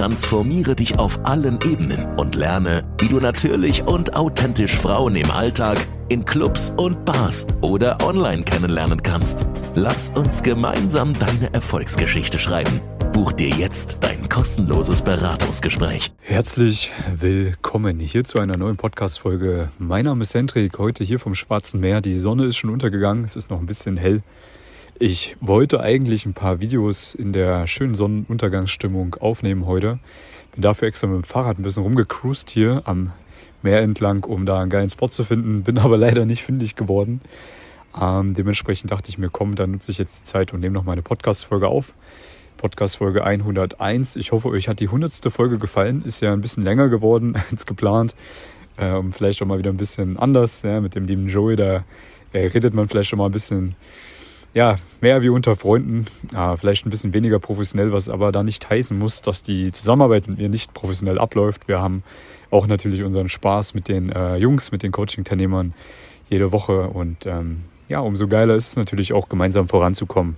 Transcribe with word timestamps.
Transformiere 0.00 0.74
dich 0.74 0.98
auf 0.98 1.26
allen 1.26 1.58
Ebenen 1.60 2.02
und 2.16 2.34
lerne, 2.34 2.84
wie 3.00 3.08
du 3.08 3.20
natürlich 3.20 3.82
und 3.82 4.16
authentisch 4.16 4.74
Frauen 4.74 5.14
im 5.14 5.30
Alltag, 5.30 5.76
in 6.08 6.24
Clubs 6.24 6.72
und 6.78 7.04
Bars 7.04 7.46
oder 7.60 8.02
online 8.02 8.42
kennenlernen 8.44 9.02
kannst. 9.02 9.44
Lass 9.74 10.08
uns 10.08 10.42
gemeinsam 10.42 11.12
deine 11.18 11.52
Erfolgsgeschichte 11.52 12.38
schreiben. 12.38 12.80
Buch 13.12 13.32
dir 13.32 13.50
jetzt 13.50 13.98
dein 14.00 14.26
kostenloses 14.30 15.02
Beratungsgespräch. 15.02 16.10
Herzlich 16.20 16.92
willkommen 17.14 18.00
hier 18.00 18.24
zu 18.24 18.38
einer 18.38 18.56
neuen 18.56 18.78
Podcast-Folge. 18.78 19.68
Mein 19.78 20.06
Name 20.06 20.22
ist 20.22 20.32
Hendrik, 20.32 20.78
heute 20.78 21.04
hier 21.04 21.18
vom 21.18 21.34
Schwarzen 21.34 21.78
Meer. 21.78 22.00
Die 22.00 22.18
Sonne 22.18 22.46
ist 22.46 22.56
schon 22.56 22.70
untergegangen, 22.70 23.24
es 23.24 23.36
ist 23.36 23.50
noch 23.50 23.60
ein 23.60 23.66
bisschen 23.66 23.98
hell. 23.98 24.22
Ich 25.02 25.38
wollte 25.40 25.80
eigentlich 25.80 26.26
ein 26.26 26.34
paar 26.34 26.60
Videos 26.60 27.14
in 27.14 27.32
der 27.32 27.66
schönen 27.66 27.94
Sonnenuntergangsstimmung 27.94 29.14
aufnehmen 29.14 29.64
heute. 29.64 29.98
Bin 30.52 30.60
dafür 30.60 30.88
extra 30.88 31.06
mit 31.06 31.16
dem 31.16 31.24
Fahrrad 31.24 31.58
ein 31.58 31.62
bisschen 31.62 31.84
rumgecruised 31.84 32.50
hier 32.50 32.82
am 32.84 33.10
Meer 33.62 33.80
entlang, 33.80 34.24
um 34.24 34.44
da 34.44 34.60
einen 34.60 34.68
geilen 34.68 34.90
Spot 34.90 35.08
zu 35.08 35.24
finden. 35.24 35.62
Bin 35.62 35.78
aber 35.78 35.96
leider 35.96 36.26
nicht 36.26 36.42
fündig 36.42 36.76
geworden. 36.76 37.22
Ähm, 37.98 38.34
dementsprechend 38.34 38.90
dachte 38.90 39.08
ich 39.08 39.16
mir, 39.16 39.30
komm, 39.30 39.54
dann 39.54 39.70
nutze 39.70 39.90
ich 39.90 39.96
jetzt 39.96 40.20
die 40.20 40.24
Zeit 40.24 40.52
und 40.52 40.60
nehme 40.60 40.74
noch 40.74 40.84
meine 40.84 41.00
Podcast-Folge 41.00 41.68
auf. 41.68 41.94
Podcast-Folge 42.58 43.24
101. 43.24 44.16
Ich 44.16 44.32
hoffe, 44.32 44.48
euch 44.48 44.68
hat 44.68 44.80
die 44.80 44.88
100. 44.88 45.32
Folge 45.32 45.56
gefallen. 45.56 46.02
Ist 46.04 46.20
ja 46.20 46.34
ein 46.34 46.42
bisschen 46.42 46.62
länger 46.62 46.90
geworden 46.90 47.36
als 47.50 47.64
geplant. 47.64 48.14
Ähm, 48.76 49.14
vielleicht 49.14 49.40
auch 49.40 49.46
mal 49.46 49.58
wieder 49.58 49.70
ein 49.70 49.78
bisschen 49.78 50.18
anders. 50.18 50.60
Ja, 50.60 50.82
mit 50.82 50.94
dem 50.94 51.06
lieben 51.06 51.26
Joey, 51.26 51.56
da 51.56 51.84
äh, 52.34 52.48
redet 52.48 52.74
man 52.74 52.86
vielleicht 52.86 53.08
schon 53.08 53.18
mal 53.18 53.26
ein 53.26 53.32
bisschen 53.32 53.76
ja, 54.52 54.76
mehr 55.00 55.22
wie 55.22 55.28
unter 55.28 55.54
Freunden, 55.54 56.06
äh, 56.34 56.56
vielleicht 56.56 56.86
ein 56.86 56.90
bisschen 56.90 57.12
weniger 57.12 57.38
professionell, 57.38 57.92
was 57.92 58.08
aber 58.08 58.32
da 58.32 58.42
nicht 58.42 58.68
heißen 58.68 58.98
muss, 58.98 59.22
dass 59.22 59.42
die 59.42 59.70
Zusammenarbeit 59.72 60.28
mit 60.28 60.38
mir 60.38 60.48
nicht 60.48 60.74
professionell 60.74 61.18
abläuft. 61.18 61.68
Wir 61.68 61.80
haben 61.80 62.02
auch 62.50 62.66
natürlich 62.66 63.04
unseren 63.04 63.28
Spaß 63.28 63.74
mit 63.74 63.88
den 63.88 64.10
äh, 64.10 64.36
Jungs, 64.36 64.72
mit 64.72 64.82
den 64.82 64.90
Coaching-Teilnehmern 64.92 65.72
jede 66.28 66.52
Woche 66.52 66.88
und 66.88 67.26
ähm, 67.26 67.62
ja, 67.88 68.00
umso 68.00 68.28
geiler 68.28 68.54
ist 68.54 68.68
es 68.68 68.76
natürlich 68.76 69.12
auch 69.12 69.28
gemeinsam 69.28 69.68
voranzukommen. 69.68 70.36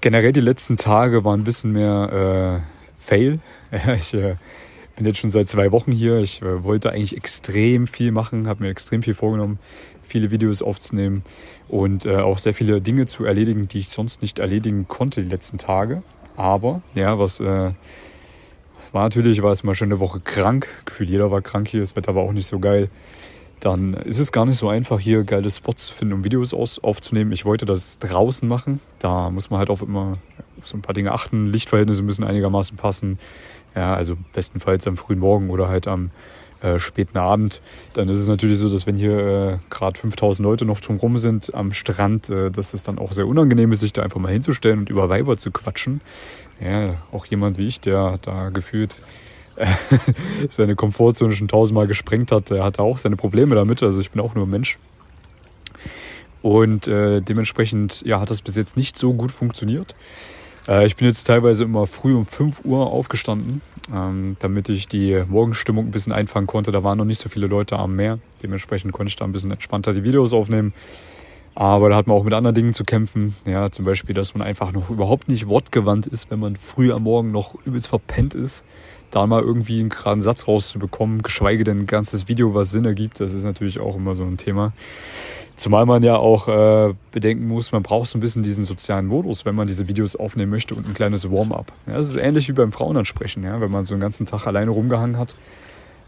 Generell 0.00 0.32
die 0.32 0.40
letzten 0.40 0.76
Tage 0.76 1.24
waren 1.24 1.40
ein 1.40 1.44
bisschen 1.44 1.72
mehr 1.72 2.62
äh, 2.62 2.74
Fail. 2.98 3.40
ich 3.96 4.14
äh, 4.14 4.36
bin 4.96 5.06
jetzt 5.06 5.18
schon 5.18 5.30
seit 5.30 5.48
zwei 5.48 5.72
Wochen 5.72 5.92
hier. 5.92 6.18
Ich 6.18 6.42
äh, 6.42 6.64
wollte 6.64 6.90
eigentlich 6.92 7.16
extrem 7.16 7.86
viel 7.86 8.12
machen, 8.12 8.46
habe 8.46 8.64
mir 8.64 8.70
extrem 8.70 9.02
viel 9.02 9.14
vorgenommen, 9.14 9.58
viele 10.02 10.30
Videos 10.30 10.62
aufzunehmen 10.62 11.24
und 11.68 12.06
äh, 12.06 12.16
auch 12.16 12.38
sehr 12.38 12.54
viele 12.54 12.80
Dinge 12.80 13.06
zu 13.06 13.24
erledigen, 13.24 13.68
die 13.68 13.78
ich 13.78 13.88
sonst 13.88 14.22
nicht 14.22 14.38
erledigen 14.38 14.86
konnte 14.88 15.22
die 15.22 15.28
letzten 15.28 15.58
Tage. 15.58 16.02
Aber 16.36 16.82
ja, 16.94 17.18
was, 17.18 17.40
äh, 17.40 17.72
was 18.76 18.94
war 18.94 19.02
natürlich, 19.04 19.42
war 19.42 19.52
es 19.52 19.64
mal 19.64 19.74
schon 19.74 19.88
eine 19.88 20.00
Woche 20.00 20.20
krank. 20.20 20.68
Gefühlt 20.84 21.10
jeder 21.10 21.30
war 21.30 21.42
krank 21.42 21.68
hier, 21.68 21.80
das 21.80 21.96
Wetter 21.96 22.14
war 22.14 22.22
auch 22.22 22.32
nicht 22.32 22.46
so 22.46 22.58
geil. 22.58 22.88
Dann 23.60 23.94
ist 23.94 24.18
es 24.18 24.30
gar 24.30 24.44
nicht 24.44 24.58
so 24.58 24.68
einfach, 24.68 25.00
hier 25.00 25.24
geile 25.24 25.50
Spots 25.50 25.86
zu 25.86 25.94
finden, 25.94 26.14
um 26.14 26.24
Videos 26.24 26.52
aus, 26.52 26.82
aufzunehmen. 26.82 27.32
Ich 27.32 27.44
wollte 27.44 27.64
das 27.64 27.98
draußen 27.98 28.46
machen. 28.46 28.80
Da 28.98 29.30
muss 29.30 29.48
man 29.48 29.58
halt 29.58 29.70
auch 29.70 29.80
immer 29.80 30.18
auf 30.64 30.68
so 30.68 30.76
ein 30.76 30.82
paar 30.82 30.94
Dinge 30.94 31.12
achten. 31.12 31.46
Lichtverhältnisse 31.46 32.02
müssen 32.02 32.24
einigermaßen 32.24 32.76
passen. 32.76 33.18
Ja, 33.74 33.94
also 33.94 34.16
bestenfalls 34.32 34.86
am 34.86 34.96
frühen 34.96 35.18
Morgen 35.18 35.50
oder 35.50 35.68
halt 35.68 35.86
am 35.86 36.10
äh, 36.62 36.78
späten 36.78 37.18
Abend. 37.18 37.60
Dann 37.92 38.08
ist 38.08 38.18
es 38.18 38.28
natürlich 38.28 38.58
so, 38.58 38.70
dass 38.70 38.86
wenn 38.86 38.96
hier 38.96 39.18
äh, 39.18 39.58
gerade 39.68 39.98
5000 39.98 40.42
Leute 40.42 40.64
noch 40.64 40.80
drumherum 40.80 41.18
sind 41.18 41.54
am 41.54 41.72
Strand, 41.72 42.30
äh, 42.30 42.50
dass 42.50 42.72
es 42.72 42.82
dann 42.82 42.98
auch 42.98 43.12
sehr 43.12 43.26
unangenehm 43.26 43.72
ist, 43.72 43.80
sich 43.80 43.92
da 43.92 44.02
einfach 44.02 44.20
mal 44.20 44.32
hinzustellen 44.32 44.78
und 44.78 44.88
über 44.88 45.10
Weiber 45.10 45.36
zu 45.36 45.50
quatschen. 45.50 46.00
Ja, 46.60 46.94
auch 47.12 47.26
jemand 47.26 47.58
wie 47.58 47.66
ich, 47.66 47.80
der 47.80 48.18
da 48.22 48.48
gefühlt 48.48 49.02
äh, 49.56 49.66
seine 50.48 50.76
Komfortzone 50.76 51.34
schon 51.34 51.48
tausendmal 51.48 51.86
gesprengt 51.86 52.32
hat, 52.32 52.48
der 52.48 52.64
hatte 52.64 52.80
auch 52.80 52.96
seine 52.96 53.16
Probleme 53.16 53.54
damit. 53.54 53.82
Also 53.82 54.00
ich 54.00 54.10
bin 54.12 54.22
auch 54.22 54.34
nur 54.34 54.46
ein 54.46 54.50
Mensch. 54.50 54.78
Und 56.40 56.88
äh, 56.88 57.22
dementsprechend 57.22 58.02
ja, 58.02 58.20
hat 58.20 58.28
das 58.28 58.42
bis 58.42 58.54
jetzt 58.54 58.76
nicht 58.76 58.98
so 58.98 59.14
gut 59.14 59.32
funktioniert. 59.32 59.94
Äh, 60.68 60.86
ich 60.86 60.96
bin 60.96 61.06
jetzt 61.06 61.24
teilweise 61.24 61.64
immer 61.64 61.86
früh 61.86 62.14
um 62.14 62.26
5 62.26 62.64
Uhr 62.64 62.86
aufgestanden, 62.86 63.60
ähm, 63.94 64.36
damit 64.38 64.68
ich 64.68 64.88
die 64.88 65.22
Morgenstimmung 65.26 65.86
ein 65.86 65.90
bisschen 65.90 66.12
einfangen 66.12 66.46
konnte. 66.46 66.72
Da 66.72 66.82
waren 66.82 66.98
noch 66.98 67.04
nicht 67.04 67.20
so 67.20 67.28
viele 67.28 67.46
Leute 67.46 67.78
am 67.78 67.96
Meer. 67.96 68.18
Dementsprechend 68.42 68.92
konnte 68.92 69.10
ich 69.10 69.16
da 69.16 69.24
ein 69.24 69.32
bisschen 69.32 69.50
entspannter 69.50 69.92
die 69.92 70.04
Videos 70.04 70.32
aufnehmen. 70.32 70.72
Aber 71.56 71.88
da 71.88 71.96
hat 71.96 72.08
man 72.08 72.16
auch 72.16 72.24
mit 72.24 72.34
anderen 72.34 72.54
Dingen 72.54 72.74
zu 72.74 72.84
kämpfen. 72.84 73.36
Ja, 73.46 73.70
zum 73.70 73.84
Beispiel, 73.84 74.14
dass 74.14 74.34
man 74.34 74.44
einfach 74.44 74.72
noch 74.72 74.90
überhaupt 74.90 75.28
nicht 75.28 75.46
wortgewandt 75.46 76.06
ist, 76.06 76.30
wenn 76.30 76.40
man 76.40 76.56
früh 76.56 76.92
am 76.92 77.04
Morgen 77.04 77.30
noch 77.30 77.54
übelst 77.64 77.88
verpennt 77.88 78.34
ist. 78.34 78.64
Da 79.12 79.24
mal 79.28 79.40
irgendwie 79.40 79.78
einen 79.78 79.90
geraden 79.90 80.22
Satz 80.22 80.48
rauszubekommen, 80.48 81.22
geschweige 81.22 81.62
denn 81.62 81.80
ein 81.80 81.86
ganzes 81.86 82.26
Video, 82.26 82.54
was 82.54 82.72
Sinn 82.72 82.84
ergibt, 82.84 83.20
das 83.20 83.32
ist 83.32 83.44
natürlich 83.44 83.78
auch 83.78 83.94
immer 83.94 84.16
so 84.16 84.24
ein 84.24 84.36
Thema. 84.36 84.72
Zumal 85.56 85.86
man 85.86 86.02
ja 86.02 86.16
auch 86.16 86.48
äh, 86.48 86.94
bedenken 87.12 87.46
muss, 87.46 87.70
man 87.70 87.84
braucht 87.84 88.10
so 88.10 88.18
ein 88.18 88.20
bisschen 88.20 88.42
diesen 88.42 88.64
sozialen 88.64 89.06
Modus, 89.06 89.44
wenn 89.44 89.54
man 89.54 89.68
diese 89.68 89.86
Videos 89.86 90.16
aufnehmen 90.16 90.50
möchte 90.50 90.74
und 90.74 90.88
ein 90.88 90.94
kleines 90.94 91.30
Warm-up. 91.30 91.72
Ja, 91.86 91.94
das 91.94 92.08
ist 92.08 92.16
ähnlich 92.16 92.48
wie 92.48 92.52
beim 92.52 92.72
Frauenansprechen, 92.72 93.44
ja, 93.44 93.60
wenn 93.60 93.70
man 93.70 93.84
so 93.84 93.94
einen 93.94 94.00
ganzen 94.00 94.26
Tag 94.26 94.48
alleine 94.48 94.72
rumgehangen 94.72 95.16
hat 95.16 95.36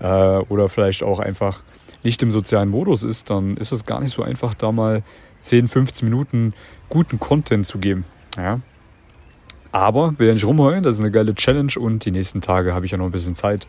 äh, 0.00 0.06
oder 0.48 0.68
vielleicht 0.68 1.04
auch 1.04 1.20
einfach 1.20 1.62
nicht 2.02 2.22
im 2.22 2.32
sozialen 2.32 2.70
Modus 2.70 3.04
ist, 3.04 3.30
dann 3.30 3.56
ist 3.56 3.70
es 3.70 3.86
gar 3.86 4.00
nicht 4.00 4.12
so 4.12 4.22
einfach, 4.22 4.54
da 4.54 4.72
mal 4.72 5.02
10, 5.40 5.68
15 5.68 6.08
Minuten 6.08 6.52
guten 6.88 7.20
Content 7.20 7.66
zu 7.66 7.78
geben. 7.78 8.04
Ja. 8.36 8.60
Aber 9.72 10.18
will 10.18 10.28
ja 10.28 10.34
nicht 10.34 10.46
rumheulen, 10.46 10.82
das 10.82 10.94
ist 10.94 11.00
eine 11.00 11.10
geile 11.10 11.34
Challenge 11.34 11.72
und 11.78 12.04
die 12.04 12.10
nächsten 12.10 12.40
Tage 12.40 12.74
habe 12.74 12.86
ich 12.86 12.92
ja 12.92 12.98
noch 12.98 13.06
ein 13.06 13.12
bisschen 13.12 13.34
Zeit, 13.34 13.66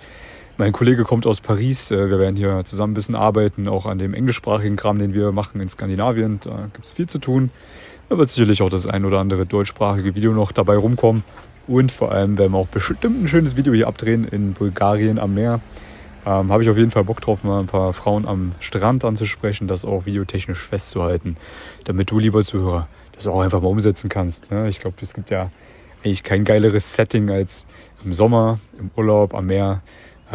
mein 0.57 0.72
Kollege 0.72 1.03
kommt 1.03 1.25
aus 1.25 1.41
Paris. 1.41 1.91
Äh, 1.91 2.09
wir 2.09 2.19
werden 2.19 2.35
hier 2.35 2.63
zusammen 2.66 2.91
ein 2.91 2.95
bisschen 2.95 3.16
arbeiten, 3.16 3.68
auch 3.68 3.85
an 3.85 3.97
dem 3.97 4.13
englischsprachigen 4.13 4.75
Kram, 4.75 5.00
den 5.00 5.13
wir 5.13 5.31
machen 5.31 5.62
in 5.62 5.69
Skandinavien. 5.69 6.40
Da 6.44 6.69
gibt 6.73 6.85
es 6.85 6.94
viel 6.94 7.07
zu 7.07 7.19
tun. 7.19 7.51
Da 8.09 8.18
wird 8.18 8.29
sicherlich 8.29 8.62
auch 8.62 8.69
das 8.69 8.88
ein 8.88 9.06
oder 9.06 9.19
andere 9.19 9.45
deutschsprachige 9.45 10.16
Video 10.16 10.34
noch 10.34 10.51
dabei 10.51 10.78
rumkommen. 10.78 11.23
Und 11.68 11.91
vor 11.91 12.12
allem 12.12 12.38
werden 12.38 12.53
wir 12.53 12.59
auch 12.59 12.68
bestimmt 12.68 13.23
ein 13.23 13.28
schönes 13.28 13.57
Video 13.57 13.73
hier 13.73 13.88
abdrehen 13.88 14.28
in 14.28 14.53
Bulgarien 14.53 15.19
am 15.19 15.34
Meer. 15.34 15.59
Ähm, 16.25 16.51
Habe 16.51 16.63
ich 16.63 16.69
auf 16.69 16.78
jeden 16.78 16.91
Fall 16.91 17.03
Bock 17.03 17.22
drauf, 17.22 17.44
mal 17.44 17.59
ein 17.59 17.68
paar 17.68 17.94
Frauen 17.94 18.25
am 18.25 18.53
Strand 18.59 19.06
anzusprechen, 19.06 19.68
das 19.68 19.85
auch 19.85 20.06
videotechnisch 20.06 20.59
festzuhalten, 20.59 21.38
damit 21.84 22.09
du, 22.09 22.19
lieber 22.19 22.44
Zuhörer, 22.44 22.88
das 23.13 23.28
auch 23.28 23.41
einfach 23.41 23.62
mal 23.62 23.68
umsetzen 23.68 24.09
kannst. 24.09 24.50
Ja, 24.50 24.68
ich 24.68 24.79
glaube, 24.79 24.97
es 25.01 25.13
gibt 25.13 25.29
ja 25.29 25.51
eigentlich 26.03 26.24
kein 26.24 26.45
geileres 26.45 26.95
Setting 26.95 27.29
als 27.29 27.66
im 28.03 28.13
Sommer, 28.13 28.59
im 28.79 28.89
Urlaub, 28.95 29.34
am 29.34 29.47
Meer 29.47 29.81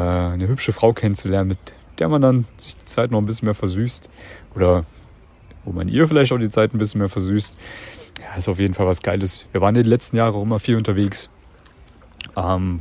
eine 0.00 0.48
hübsche 0.48 0.72
Frau 0.72 0.92
kennenzulernen, 0.92 1.48
mit 1.48 1.58
der 1.98 2.08
man 2.08 2.22
dann 2.22 2.46
sich 2.56 2.76
die 2.76 2.84
Zeit 2.84 3.10
noch 3.10 3.18
ein 3.18 3.26
bisschen 3.26 3.46
mehr 3.46 3.54
versüßt 3.54 4.08
oder 4.54 4.84
wo 5.64 5.72
man 5.72 5.88
ihr 5.88 6.08
vielleicht 6.08 6.32
auch 6.32 6.38
die 6.38 6.50
Zeit 6.50 6.74
ein 6.74 6.78
bisschen 6.78 6.98
mehr 6.98 7.08
versüßt. 7.08 7.58
Ja, 8.20 8.36
ist 8.36 8.48
auf 8.48 8.58
jeden 8.58 8.74
Fall 8.74 8.86
was 8.86 9.02
Geiles. 9.02 9.46
Wir 9.52 9.60
waren 9.60 9.74
in 9.74 9.82
den 9.82 9.90
letzten 9.90 10.16
Jahren 10.16 10.34
auch 10.34 10.42
immer 10.42 10.58
viel 10.58 10.76
unterwegs. 10.76 11.30
Ähm, 12.36 12.80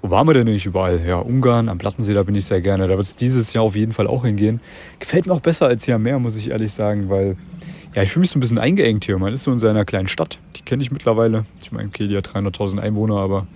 wo 0.00 0.10
waren 0.10 0.26
wir 0.26 0.34
denn 0.34 0.46
nicht 0.46 0.66
überall? 0.66 1.00
Ja, 1.06 1.18
Ungarn, 1.18 1.68
am 1.68 1.78
Plattensee, 1.78 2.14
da 2.14 2.24
bin 2.24 2.34
ich 2.34 2.44
sehr 2.44 2.60
gerne. 2.60 2.88
Da 2.88 2.96
wird 2.96 3.06
es 3.06 3.14
dieses 3.14 3.52
Jahr 3.52 3.64
auf 3.64 3.76
jeden 3.76 3.92
Fall 3.92 4.08
auch 4.08 4.24
hingehen. 4.24 4.60
Gefällt 4.98 5.26
mir 5.26 5.32
auch 5.32 5.40
besser 5.40 5.66
als 5.66 5.84
hier 5.84 5.94
am 5.94 6.02
Meer, 6.02 6.18
muss 6.18 6.36
ich 6.36 6.50
ehrlich 6.50 6.72
sagen, 6.72 7.08
weil 7.08 7.36
ja, 7.94 8.02
ich 8.02 8.10
fühle 8.10 8.22
mich 8.22 8.30
so 8.30 8.38
ein 8.38 8.40
bisschen 8.40 8.58
eingeengt 8.58 9.04
hier. 9.04 9.18
Man 9.18 9.32
ist 9.32 9.44
so 9.44 9.52
in 9.52 9.58
seiner 9.58 9.84
kleinen 9.84 10.08
Stadt. 10.08 10.38
Die 10.56 10.62
kenne 10.62 10.82
ich 10.82 10.90
mittlerweile. 10.90 11.44
Ich 11.62 11.70
meine, 11.70 11.88
okay, 11.88 12.08
die 12.08 12.16
hat 12.16 12.28
300.000 12.28 12.80
Einwohner, 12.80 13.16
aber 13.16 13.46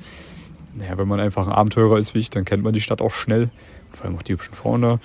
naja, 0.76 0.98
wenn 0.98 1.08
man 1.08 1.20
einfach 1.20 1.46
ein 1.46 1.52
Abenteurer 1.52 1.98
ist 1.98 2.14
wie 2.14 2.18
ich, 2.18 2.30
dann 2.30 2.44
kennt 2.44 2.62
man 2.62 2.72
die 2.72 2.80
Stadt 2.80 3.00
auch 3.00 3.12
schnell. 3.12 3.50
Vor 3.92 4.06
allem 4.06 4.16
auch 4.16 4.22
die 4.22 4.32
hübschen 4.32 4.54
Frauen 4.54 4.82
da. 4.82 4.98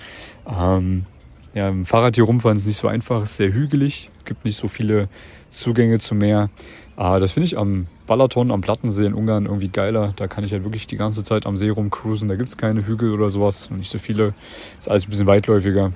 Ähm, 0.46 1.06
ja, 1.54 1.68
im 1.68 1.84
Fahrrad 1.84 2.14
hier 2.14 2.24
rumfahren 2.24 2.56
ist 2.56 2.66
nicht 2.66 2.78
so 2.78 2.88
einfach, 2.88 3.22
ist 3.22 3.36
sehr 3.36 3.52
hügelig, 3.52 4.10
gibt 4.24 4.44
nicht 4.44 4.56
so 4.56 4.68
viele 4.68 5.08
Zugänge 5.50 5.98
zum 5.98 6.18
Meer. 6.18 6.50
Aber 6.96 7.20
das 7.20 7.32
finde 7.32 7.46
ich 7.46 7.58
am 7.58 7.86
Balaton, 8.06 8.50
am 8.50 8.60
Plattensee 8.60 9.06
in 9.06 9.14
Ungarn 9.14 9.46
irgendwie 9.46 9.68
geiler. 9.68 10.12
Da 10.16 10.28
kann 10.28 10.44
ich 10.44 10.52
halt 10.52 10.64
wirklich 10.64 10.86
die 10.86 10.96
ganze 10.96 11.24
Zeit 11.24 11.46
am 11.46 11.56
See 11.56 11.70
rumcruisen. 11.70 12.28
Da 12.28 12.36
gibt 12.36 12.48
es 12.48 12.56
keine 12.56 12.86
Hügel 12.86 13.12
oder 13.12 13.30
sowas 13.30 13.68
und 13.70 13.78
nicht 13.78 13.90
so 13.90 13.98
viele. 13.98 14.34
Ist 14.78 14.88
alles 14.88 15.06
ein 15.06 15.10
bisschen 15.10 15.26
weitläufiger. 15.26 15.92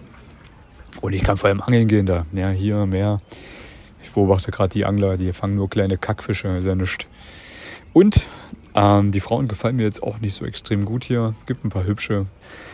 Und 1.00 1.12
ich 1.12 1.23
kann 1.23 1.37
vor 1.37 1.49
allem 1.49 1.61
angeln 1.61 1.88
gehen 1.88 2.06
da. 2.06 2.25
Ja, 2.32 2.50
hier 2.50 2.87
Meer. 2.87 3.20
Ich 4.02 4.11
beobachte 4.12 4.50
gerade 4.50 4.70
die 4.70 4.84
Angler, 4.84 5.17
die 5.17 5.32
fangen 5.32 5.56
nur 5.56 5.69
kleine 5.69 5.96
Kackfische, 5.99 6.49
ist 6.49 6.67
ja 6.67 6.75
nichts. 6.75 7.06
Und 7.93 8.26
Ähm, 8.76 9.11
die 9.11 9.20
Frauen 9.20 9.49
gefallen 9.49 9.76
mir 9.76 9.84
jetzt 9.84 10.02
auch 10.02 10.20
nicht 10.20 10.34
so 10.34 10.44
extrem 10.44 10.84
gut 10.84 11.02
hier. 11.02 11.34
Gibt 11.46 11.64
ein 11.64 11.70
paar 11.70 11.87
hübsche. 11.87 12.26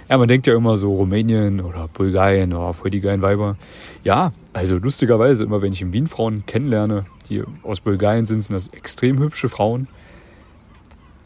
Ja, 0.08 0.19
man 0.19 0.26
denkt 0.26 0.49
ja 0.49 0.56
immer 0.56 0.76
so 0.76 0.96
Rumänien 0.96 1.60
oder 1.60 1.87
Bulgarien 1.87 2.52
oder 2.52 2.72
voll 2.72 2.90
die 2.90 3.00
geilen 3.00 3.22
Weiber. 3.22 3.56
Ja, 4.02 4.32
also 4.52 4.78
lustigerweise, 4.78 5.44
immer 5.44 5.62
wenn 5.62 5.72
ich 5.72 5.81
in 5.81 5.93
Wien 5.93 6.08
Frauen 6.08 6.44
kennenlerne, 6.44 7.04
die 7.28 7.44
aus 7.62 7.78
Bulgarien 7.78 8.26
sind, 8.26 8.40
sind 8.40 8.54
das 8.54 8.66
extrem 8.69 9.20
hübsche 9.20 9.49
Frauen. 9.49 9.87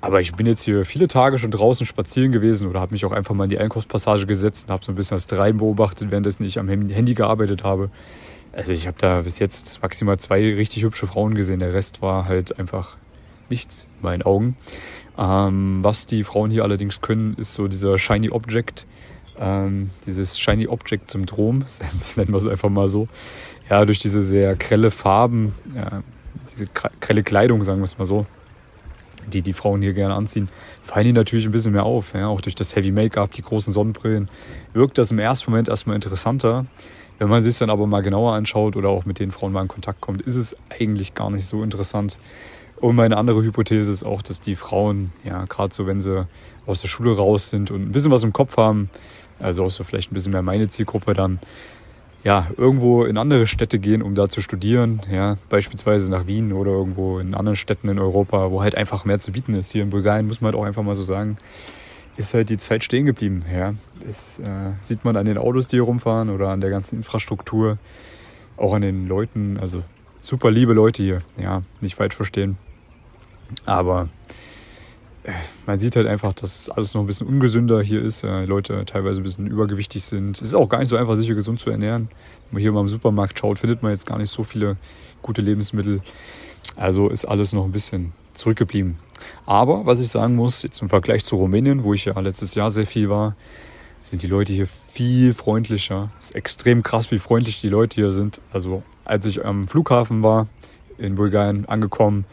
Aber 0.03 0.21
ich 0.21 0.35
bin 0.35 0.47
jetzt 0.47 0.63
hier 0.63 0.85
viele 0.85 1.09
Tage 1.09 1.39
schon 1.39 1.51
draußen 1.51 1.87
spazieren 1.87 2.31
gewesen 2.31 2.69
oder 2.69 2.81
habe 2.81 2.93
mich 2.93 3.07
auch 3.07 3.13
einfach 3.13 3.35
mal 3.35 3.45
in 3.45 3.51
die 3.51 3.59
Einkaufspassage 3.59 4.27
gesetzt 4.27 4.67
und 4.67 4.73
habe 4.73 4.85
so 4.85 4.93
ein 4.93 4.95
bisschen 4.95 5.17
das 5.17 5.27
Treiben 5.27 5.59
beobachtet, 5.59 6.11
währenddessen 6.11 6.45
ich 6.45 6.59
am 6.59 6.69
Handy 6.69 7.15
gearbeitet 7.15 7.65
habe. 7.65 7.89
Also 8.53 8.73
ich 8.73 8.87
habe 8.87 8.99
da 9.01 9.23
bis 9.23 9.39
jetzt 9.39 9.81
maximal 9.81 10.19
zwei 10.19 10.55
richtig 10.55 10.83
hübsche 10.83 11.07
Frauen 11.07 11.35
gesehen. 11.35 11.61
Der 11.61 11.73
Rest 11.73 12.03
war 12.03 12.27
halt 12.27 12.59
einfach 12.59 12.99
nichts 13.51 13.87
in 13.99 14.03
meinen 14.03 14.23
Augen. 14.23 14.57
Ähm, 15.19 15.79
was 15.83 16.07
die 16.07 16.25
Frauen 16.25 16.51
hier 16.51 16.63
allerdings 16.63 17.01
können, 17.01 17.35
ist 17.39 17.55
so 17.55 17.69
dieser 17.69 17.99
Shiny 17.99 18.31
Object, 18.31 18.87
ähm, 19.39 19.91
dieses 20.07 20.39
Shiny 20.39 20.67
Object 20.67 21.11
Syndrom, 21.11 21.61
das 21.81 22.17
nennen 22.17 22.33
wir 22.33 22.39
es 22.39 22.47
einfach 22.47 22.69
mal 22.69 22.89
so. 22.89 23.09
Ja, 23.71 23.85
durch 23.85 23.99
diese 23.99 24.23
sehr 24.23 24.57
grelle 24.57 24.91
Farben, 24.91 25.55
ja, 25.75 26.03
diese 26.53 26.67
grelle 27.01 27.23
Kleidung, 27.23 27.65
sagen 27.65 27.81
wir 27.81 27.85
es 27.85 27.99
mal 27.99 28.05
so, 28.05 28.27
die 29.27 29.43
die 29.43 29.53
Frauen 29.53 29.83
hier 29.83 29.93
gerne 29.93 30.15
anziehen, 30.15 30.49
fallen 30.83 31.07
die 31.07 31.13
natürlich 31.13 31.47
ein 31.47 31.53
bisschen 31.53 31.73
mehr 31.73 31.85
auf. 31.85 32.15
Ja, 32.15 32.29
auch 32.29 32.41
durch 32.41 32.55
das 32.55 32.77
Heavy 32.77 32.93
Make-up, 32.93 33.33
die 33.33 33.43
großen 33.43 33.73
Sonnenbrillen, 33.73 34.29
wirkt 34.73 34.99
das 34.99 35.11
im 35.11 35.19
ersten 35.19 35.51
Moment 35.51 35.69
erstmal 35.69 35.97
interessanter. 35.97 36.67
Wenn 37.19 37.29
man 37.29 37.43
sich 37.43 37.57
dann 37.59 37.71
aber 37.71 37.87
mal 37.87 38.03
genauer 38.03 38.35
anschaut 38.35 38.77
oder 38.77 38.91
auch 38.91 39.07
mit 39.07 39.19
den 39.19 39.33
Frauen 39.33 39.53
mal 39.53 39.63
in 39.63 39.69
Kontakt 39.69 40.01
kommt, 40.01 40.23
ist 40.23 40.37
es 40.37 40.55
eigentlich 40.69 41.15
gar 41.15 41.31
nicht 41.31 41.47
so 41.47 41.63
interessant. 41.63 42.19
Und 42.81 42.97
meine 42.97 43.17
andere 43.17 43.43
Hypothese 43.43 43.91
ist 43.91 44.05
auch, 44.05 44.23
dass 44.23 44.41
die 44.41 44.55
Frauen, 44.55 45.11
ja, 45.25 45.45
gerade 45.47 45.75
so, 45.75 45.87
wenn 45.87 46.01
sie 46.01 46.27
aus 46.67 46.83
der 46.83 46.89
Schule 46.89 47.17
raus 47.17 47.51
sind 47.51 47.71
und 47.71 47.83
ein 47.83 47.93
bisschen 47.93 48.11
was 48.11 48.23
im 48.23 48.33
Kopf 48.33 48.57
haben, 48.57 48.91
also 49.39 49.65
auch 49.65 49.71
so 49.71 49.83
vielleicht 49.85 50.11
ein 50.11 50.15
bisschen 50.15 50.33
mehr 50.33 50.43
meine 50.43 50.69
Zielgruppe 50.69 51.15
dann, 51.15 51.39
ja, 52.23 52.49
irgendwo 52.57 53.05
in 53.05 53.19
andere 53.19 53.47
Städte 53.47 53.79
gehen, 53.79 54.03
um 54.03 54.15
da 54.15 54.29
zu 54.29 54.43
studieren, 54.43 55.01
ja, 55.11 55.37
beispielsweise 55.49 56.11
nach 56.11 56.27
Wien 56.27 56.53
oder 56.53 56.73
irgendwo 56.73 57.19
in 57.19 57.35
anderen 57.35 57.57
Städten 57.57 57.89
in 57.89 57.99
Europa, 57.99 58.51
wo 58.51 58.63
halt 58.63 58.75
einfach 58.75 59.05
mehr 59.05 59.21
zu 59.21 59.33
bieten 59.33 59.55
ist. 59.55 59.71
Hier 59.71 59.83
in 59.83 59.91
Bulgarien 59.91 60.27
muss 60.27 60.41
man 60.41 60.53
halt 60.53 60.61
auch 60.61 60.67
einfach 60.67 60.83
mal 60.83 60.97
so 60.97 61.05
sagen, 61.05 61.39
ist 62.17 62.35
halt 62.35 62.51
die 62.51 62.59
Zeit 62.59 62.83
stehen 62.83 63.07
geblieben, 63.07 63.45
ja. 63.53 63.75
Das 64.05 64.39
äh, 64.39 64.73
sieht 64.81 65.05
man 65.05 65.17
an 65.17 65.27
den 65.27 65.39
Autos, 65.39 65.69
die 65.69 65.77
hier 65.77 65.83
rumfahren 65.83 66.31
oder 66.31 66.49
an 66.49 66.61
der 66.61 66.71
ganzen 66.71 66.97
Infrastruktur, 66.97 67.79
auch 68.57 68.75
an 68.75 68.83
den 68.83 69.07
Leuten, 69.07 69.59
also 69.61 69.83
super 70.21 70.51
liebe 70.51 70.73
Leute 70.73 71.03
hier, 71.03 71.23
ja, 71.41 71.63
nicht 71.81 71.95
falsch 71.95 72.17
verstehen. 72.17 72.59
Aber 73.65 74.09
äh, 75.25 75.33
man 75.67 75.79
sieht 75.79 75.97
halt 75.97 76.07
einfach, 76.07 76.33
dass 76.33 76.71
alles 76.71 76.95
noch 76.95 77.03
ein 77.03 77.07
bisschen 77.07 77.27
ungesünder 77.27 77.83
hier 77.83 78.03
ist. 78.03 78.23
Äh, 78.23 78.45
Leute 78.45 78.85
teilweise 78.87 79.21
ein 79.21 79.25
bisschen 79.25 79.47
übergewichtig 79.47 80.05
sind. 80.05 80.37
Es 80.37 80.49
ist 80.49 80.55
auch 80.55 80.69
gar 80.69 80.79
nicht 80.79 80.89
so 80.89 80.97
einfach, 80.97 81.17
sich 81.17 81.27
hier 81.27 81.35
gesund 81.35 81.61
zu 81.61 81.71
ernähren. 81.71 82.09
Wenn 82.09 82.55
man 82.55 82.63
hier 82.63 82.73
mal 82.73 82.81
im 82.81 82.89
Supermarkt 82.89 83.39
schaut, 83.39 83.59
findet 83.59 83.83
man 83.83 83.93
jetzt 83.93 84.07
gar 84.07 84.19
nicht 84.19 84.31
so 84.31 84.45
viele 84.45 84.77
gute 85.23 85.43
Lebensmittel. 85.43 86.01
Also 86.77 87.09
ist 87.09 87.25
alles 87.25 87.53
noch 87.53 87.65
ein 87.65 87.73
bisschen 87.73 88.13
zurückgeblieben. 88.35 88.99
Aber 89.47 89.87
was 89.87 90.01
ich 90.01 90.09
sagen 90.09 90.35
muss, 90.35 90.63
jetzt 90.63 90.83
im 90.83 90.89
Vergleich 90.89 91.25
zu 91.25 91.37
Rumänien, 91.37 91.85
wo 91.85 91.95
ich 91.95 92.05
ja 92.05 92.19
letztes 92.21 92.55
Jahr 92.55 92.71
sehr 92.71 92.87
viel 92.87 93.09
war, 93.09 93.35
sind 94.03 94.23
die 94.23 94.29
Leute 94.29 94.53
hier 94.53 94.67
viel 94.67 95.35
freundlicher. 95.35 96.11
Es 96.19 96.27
ist 96.27 96.37
extrem 96.37 96.83
krass, 96.83 97.11
wie 97.11 97.19
freundlich 97.19 97.61
die 97.61 97.69
Leute 97.69 97.97
hier 97.97 98.11
sind. 98.11 98.41
Also 98.53 98.83
als 99.05 99.27
ich 99.27 99.45
am 99.45 99.67
Flughafen 99.67 100.23
war, 100.23 100.47
in 100.99 101.17
Bulgarien 101.17 101.67
angekommen, 101.67 102.25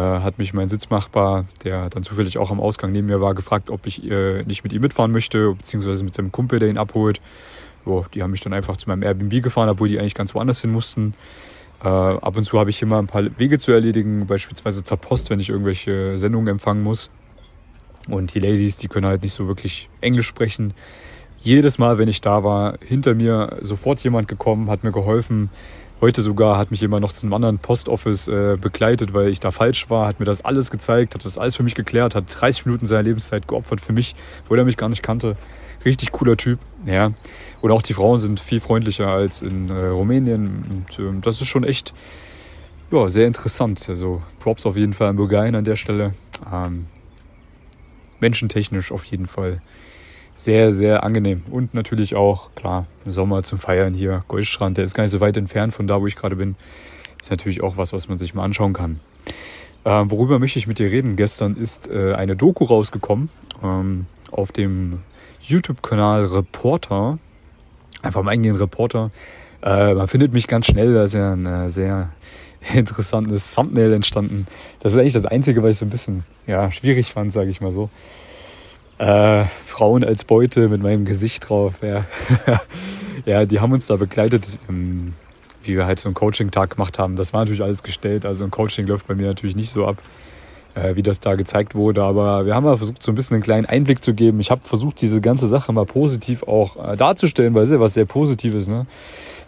hat 0.00 0.38
mich 0.38 0.52
mein 0.52 0.68
Sitzmachbar, 0.68 1.46
der 1.64 1.88
dann 1.88 2.02
zufällig 2.02 2.38
auch 2.38 2.50
am 2.50 2.60
Ausgang 2.60 2.92
neben 2.92 3.06
mir 3.06 3.20
war, 3.20 3.34
gefragt, 3.34 3.70
ob 3.70 3.86
ich 3.86 4.08
äh, 4.08 4.42
nicht 4.42 4.62
mit 4.62 4.72
ihm 4.72 4.82
mitfahren 4.82 5.10
möchte, 5.10 5.54
beziehungsweise 5.54 6.04
mit 6.04 6.14
seinem 6.14 6.32
Kumpel, 6.32 6.58
der 6.58 6.68
ihn 6.68 6.78
abholt. 6.78 7.20
Jo, 7.86 8.04
die 8.12 8.22
haben 8.22 8.30
mich 8.30 8.40
dann 8.40 8.52
einfach 8.52 8.76
zu 8.76 8.88
meinem 8.88 9.02
Airbnb 9.02 9.42
gefahren, 9.42 9.68
obwohl 9.68 9.88
die 9.88 9.98
eigentlich 9.98 10.14
ganz 10.14 10.34
woanders 10.34 10.60
hin 10.60 10.72
mussten. 10.72 11.14
Äh, 11.82 11.88
ab 11.88 12.36
und 12.36 12.44
zu 12.44 12.58
habe 12.58 12.70
ich 12.70 12.82
immer 12.82 12.98
ein 12.98 13.06
paar 13.06 13.24
Wege 13.38 13.58
zu 13.58 13.72
erledigen, 13.72 14.26
beispielsweise 14.26 14.84
zur 14.84 14.96
Post, 14.96 15.30
wenn 15.30 15.40
ich 15.40 15.50
irgendwelche 15.50 16.18
Sendungen 16.18 16.48
empfangen 16.48 16.82
muss. 16.82 17.10
Und 18.08 18.34
die 18.34 18.40
Ladies, 18.40 18.76
die 18.78 18.88
können 18.88 19.06
halt 19.06 19.22
nicht 19.22 19.32
so 19.32 19.46
wirklich 19.48 19.88
Englisch 20.00 20.26
sprechen. 20.26 20.74
Jedes 21.38 21.78
Mal, 21.78 21.98
wenn 21.98 22.08
ich 22.08 22.20
da 22.20 22.44
war, 22.44 22.78
hinter 22.84 23.14
mir 23.14 23.58
sofort 23.60 24.02
jemand 24.02 24.28
gekommen, 24.28 24.70
hat 24.70 24.84
mir 24.84 24.92
geholfen, 24.92 25.50
Heute 25.98 26.20
sogar 26.20 26.58
hat 26.58 26.70
mich 26.70 26.82
jemand 26.82 27.00
noch 27.00 27.12
zu 27.12 27.22
einem 27.24 27.32
anderen 27.32 27.58
Postoffice 27.58 28.28
äh, 28.28 28.58
begleitet, 28.60 29.14
weil 29.14 29.28
ich 29.28 29.40
da 29.40 29.50
falsch 29.50 29.88
war, 29.88 30.06
hat 30.06 30.20
mir 30.20 30.26
das 30.26 30.44
alles 30.44 30.70
gezeigt, 30.70 31.14
hat 31.14 31.24
das 31.24 31.38
alles 31.38 31.56
für 31.56 31.62
mich 31.62 31.74
geklärt, 31.74 32.14
hat 32.14 32.24
30 32.28 32.66
Minuten 32.66 32.84
seiner 32.84 33.02
Lebenszeit 33.02 33.48
geopfert 33.48 33.80
für 33.80 33.94
mich, 33.94 34.14
obwohl 34.44 34.58
er 34.58 34.66
mich 34.66 34.76
gar 34.76 34.90
nicht 34.90 35.02
kannte. 35.02 35.36
Richtig 35.86 36.12
cooler 36.12 36.36
Typ, 36.36 36.58
ja. 36.84 37.12
Und 37.62 37.70
auch 37.70 37.80
die 37.80 37.94
Frauen 37.94 38.18
sind 38.18 38.40
viel 38.40 38.60
freundlicher 38.60 39.08
als 39.08 39.40
in 39.40 39.70
äh, 39.70 39.86
Rumänien. 39.86 40.84
Und 40.88 40.98
äh, 40.98 41.20
das 41.22 41.40
ist 41.40 41.48
schon 41.48 41.64
echt 41.64 41.94
ja, 42.90 43.08
sehr 43.08 43.26
interessant. 43.26 43.88
Also 43.88 44.20
Props 44.40 44.66
auf 44.66 44.76
jeden 44.76 44.92
Fall 44.92 45.08
an 45.08 45.16
Bulgarien 45.16 45.54
an 45.54 45.64
der 45.64 45.76
Stelle. 45.76 46.12
Ähm, 46.52 46.86
menschentechnisch 48.20 48.92
auf 48.92 49.04
jeden 49.04 49.26
Fall 49.26 49.62
sehr, 50.36 50.70
sehr 50.70 51.02
angenehm. 51.02 51.42
Und 51.50 51.74
natürlich 51.74 52.14
auch, 52.14 52.54
klar, 52.54 52.86
im 53.04 53.10
Sommer 53.10 53.42
zum 53.42 53.58
Feiern 53.58 53.94
hier, 53.94 54.22
Goldstrand, 54.28 54.76
der 54.76 54.84
ist 54.84 54.94
gar 54.94 55.02
nicht 55.02 55.10
so 55.10 55.20
weit 55.20 55.36
entfernt 55.36 55.74
von 55.74 55.86
da, 55.88 56.00
wo 56.00 56.06
ich 56.06 56.14
gerade 56.14 56.36
bin. 56.36 56.56
Ist 57.20 57.30
natürlich 57.30 57.62
auch 57.62 57.76
was, 57.78 57.92
was 57.92 58.08
man 58.08 58.18
sich 58.18 58.34
mal 58.34 58.44
anschauen 58.44 58.74
kann. 58.74 59.00
Ähm, 59.86 60.10
worüber 60.10 60.38
möchte 60.38 60.58
ich 60.58 60.66
mit 60.66 60.78
dir 60.78 60.92
reden? 60.92 61.16
Gestern 61.16 61.56
ist 61.56 61.88
äh, 61.88 62.12
eine 62.12 62.36
Doku 62.36 62.64
rausgekommen 62.64 63.30
ähm, 63.62 64.06
auf 64.30 64.52
dem 64.52 65.00
YouTube-Kanal 65.40 66.26
Reporter. 66.26 67.18
Einfach 68.02 68.22
mal 68.22 68.32
eingehen, 68.32 68.56
Reporter. 68.56 69.10
Äh, 69.62 69.94
man 69.94 70.06
findet 70.06 70.34
mich 70.34 70.48
ganz 70.48 70.66
schnell, 70.66 70.92
da 70.92 71.04
ist 71.04 71.14
ja 71.14 71.32
ein 71.32 71.46
äh, 71.46 71.70
sehr 71.70 72.10
interessantes 72.74 73.54
Thumbnail 73.54 73.94
entstanden. 73.94 74.46
Das 74.80 74.92
ist 74.92 74.98
eigentlich 74.98 75.14
das 75.14 75.24
Einzige, 75.24 75.62
was 75.62 75.70
ich 75.70 75.78
so 75.78 75.86
ein 75.86 75.90
bisschen 75.90 76.24
ja, 76.46 76.70
schwierig 76.70 77.12
fand, 77.12 77.32
sage 77.32 77.48
ich 77.48 77.62
mal 77.62 77.72
so. 77.72 77.88
Äh, 78.98 79.44
Frauen 79.64 80.04
als 80.04 80.24
Beute 80.24 80.68
mit 80.68 80.82
meinem 80.82 81.04
Gesicht 81.04 81.48
drauf. 81.48 81.74
Ja. 81.82 82.04
ja, 83.26 83.44
die 83.44 83.60
haben 83.60 83.72
uns 83.72 83.86
da 83.86 83.96
begleitet, 83.96 84.58
ähm, 84.68 85.12
wie 85.62 85.76
wir 85.76 85.86
halt 85.86 86.00
so 86.00 86.08
einen 86.08 86.14
Coaching-Tag 86.14 86.70
gemacht 86.70 86.98
haben. 86.98 87.16
Das 87.16 87.32
war 87.32 87.40
natürlich 87.40 87.62
alles 87.62 87.82
gestellt. 87.82 88.24
Also 88.24 88.44
ein 88.44 88.50
Coaching 88.50 88.86
läuft 88.86 89.06
bei 89.06 89.14
mir 89.14 89.26
natürlich 89.26 89.54
nicht 89.54 89.70
so 89.70 89.86
ab, 89.86 89.98
äh, 90.74 90.96
wie 90.96 91.02
das 91.02 91.20
da 91.20 91.34
gezeigt 91.34 91.74
wurde. 91.74 92.02
Aber 92.04 92.46
wir 92.46 92.54
haben 92.54 92.64
mal 92.64 92.78
versucht, 92.78 93.02
so 93.02 93.12
ein 93.12 93.14
bisschen 93.14 93.34
einen 93.34 93.42
kleinen 93.42 93.66
Einblick 93.66 94.02
zu 94.02 94.14
geben. 94.14 94.40
Ich 94.40 94.50
habe 94.50 94.62
versucht, 94.62 95.02
diese 95.02 95.20
ganze 95.20 95.46
Sache 95.46 95.72
mal 95.74 95.84
positiv 95.84 96.42
auch 96.44 96.92
äh, 96.92 96.96
darzustellen, 96.96 97.52
weil 97.54 97.64
es 97.64 97.70
ja 97.70 97.80
was 97.80 97.94
sehr 97.94 98.06
Positives, 98.06 98.68
ne? 98.68 98.86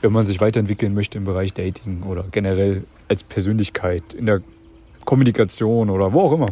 wenn 0.03 0.13
man 0.13 0.25
sich 0.25 0.41
weiterentwickeln 0.41 0.95
möchte 0.95 1.19
im 1.19 1.25
Bereich 1.25 1.55
Dating 1.55 2.03
oder 2.03 2.25
generell 2.31 2.85
als 3.09 3.25
Persönlichkeit, 3.25 4.15
in 4.15 4.27
der 4.27 4.43
Kommunikation 5.05 5.89
oder 5.89 6.13
wo 6.13 6.21
auch 6.21 6.33
immer. 6.33 6.49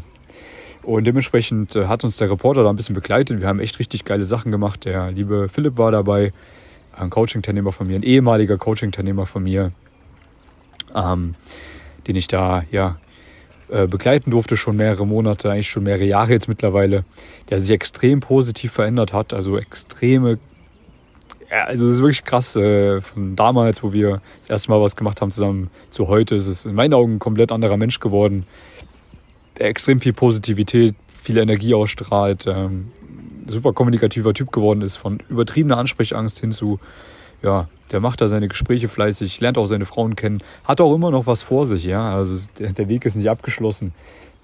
Und 0.87 1.05
dementsprechend 1.05 1.75
äh, 1.75 1.88
hat 1.88 2.05
uns 2.05 2.16
der 2.16 2.31
Reporter 2.31 2.62
da 2.62 2.71
ein 2.71 2.76
bisschen 2.76 2.95
begleitet. 2.95 3.40
Wir 3.40 3.49
haben 3.49 3.59
echt 3.59 3.81
richtig 3.81 4.05
geile 4.05 4.25
Sachen 4.25 4.52
gemacht. 4.52 4.85
Der 4.85 5.11
liebe 5.11 5.49
Philipp 5.49 5.76
war 5.78 5.90
dabei, 5.90 6.33
ein 6.97 7.11
Coaching-Teilnehmer 7.11 7.73
von 7.73 7.88
mir, 7.88 7.97
ein 7.97 8.05
ehemaliger 8.05 8.57
Coaching-Teilnehmer 8.57 9.26
von 9.26 9.43
mir, 9.43 9.73
ähm, 10.95 11.35
den 12.07 12.14
ich 12.14 12.28
da 12.28 12.62
ja 12.71 12.99
äh, 13.69 13.88
begleiten 13.88 14.31
durfte, 14.31 14.57
schon 14.57 14.76
mehrere 14.76 15.05
Monate, 15.05 15.50
eigentlich 15.50 15.69
schon 15.69 15.83
mehrere 15.83 16.05
Jahre 16.05 16.31
jetzt 16.31 16.47
mittlerweile, 16.47 17.05
der 17.50 17.59
sich 17.59 17.73
extrem 17.73 18.21
positiv 18.21 18.71
verändert 18.71 19.12
hat. 19.12 19.35
Also 19.35 19.59
extreme 19.59 20.38
ja, 21.50 21.64
also 21.64 21.87
es 21.87 21.97
ist 21.97 22.00
wirklich 22.00 22.25
krass. 22.25 22.55
Äh, 22.55 23.00
von 23.00 23.35
damals, 23.35 23.83
wo 23.83 23.93
wir 23.93 24.21
das 24.40 24.50
erste 24.50 24.71
Mal 24.71 24.81
was 24.81 24.95
gemacht 24.95 25.21
haben 25.21 25.33
zusammen, 25.33 25.71
zu 25.90 26.07
heute 26.07 26.37
ist 26.37 26.47
es 26.47 26.64
in 26.64 26.75
meinen 26.75 26.95
Augen 26.95 27.16
ein 27.16 27.19
komplett 27.19 27.50
anderer 27.50 27.76
Mensch 27.76 27.99
geworden 27.99 28.47
extrem 29.59 30.01
viel 30.01 30.13
Positivität, 30.13 30.95
viel 31.23 31.39
Energie 31.39 31.75
ausstrahlt, 31.75 32.47
ähm, 32.47 32.93
super 33.47 33.73
kommunikativer 33.73 34.35
Typ 34.35 34.53
geworden 34.53 34.83
ist, 34.83 34.97
von 34.97 35.19
übertriebener 35.29 35.79
Ansprechangst 35.79 36.39
hin 36.41 36.53
zu, 36.53 36.79
ja, 37.43 37.69
der 37.93 38.01
macht 38.01 38.21
da 38.21 38.29
seine 38.29 38.49
Gespräche 38.49 38.89
fleißig, 38.89 39.41
lernt 39.41 39.59
auch 39.59 39.67
seine 39.67 39.85
Frauen 39.85 40.17
kennen, 40.17 40.43
hat 40.65 40.81
auch 40.81 40.95
immer 40.95 41.11
noch 41.11 41.27
was 41.27 41.43
vor 41.43 41.67
sich, 41.67 41.85
ja, 41.85 42.15
also 42.15 42.37
der, 42.59 42.73
der 42.73 42.89
Weg 42.89 43.05
ist 43.05 43.15
nicht 43.15 43.31
abgeschlossen. 43.31 43.93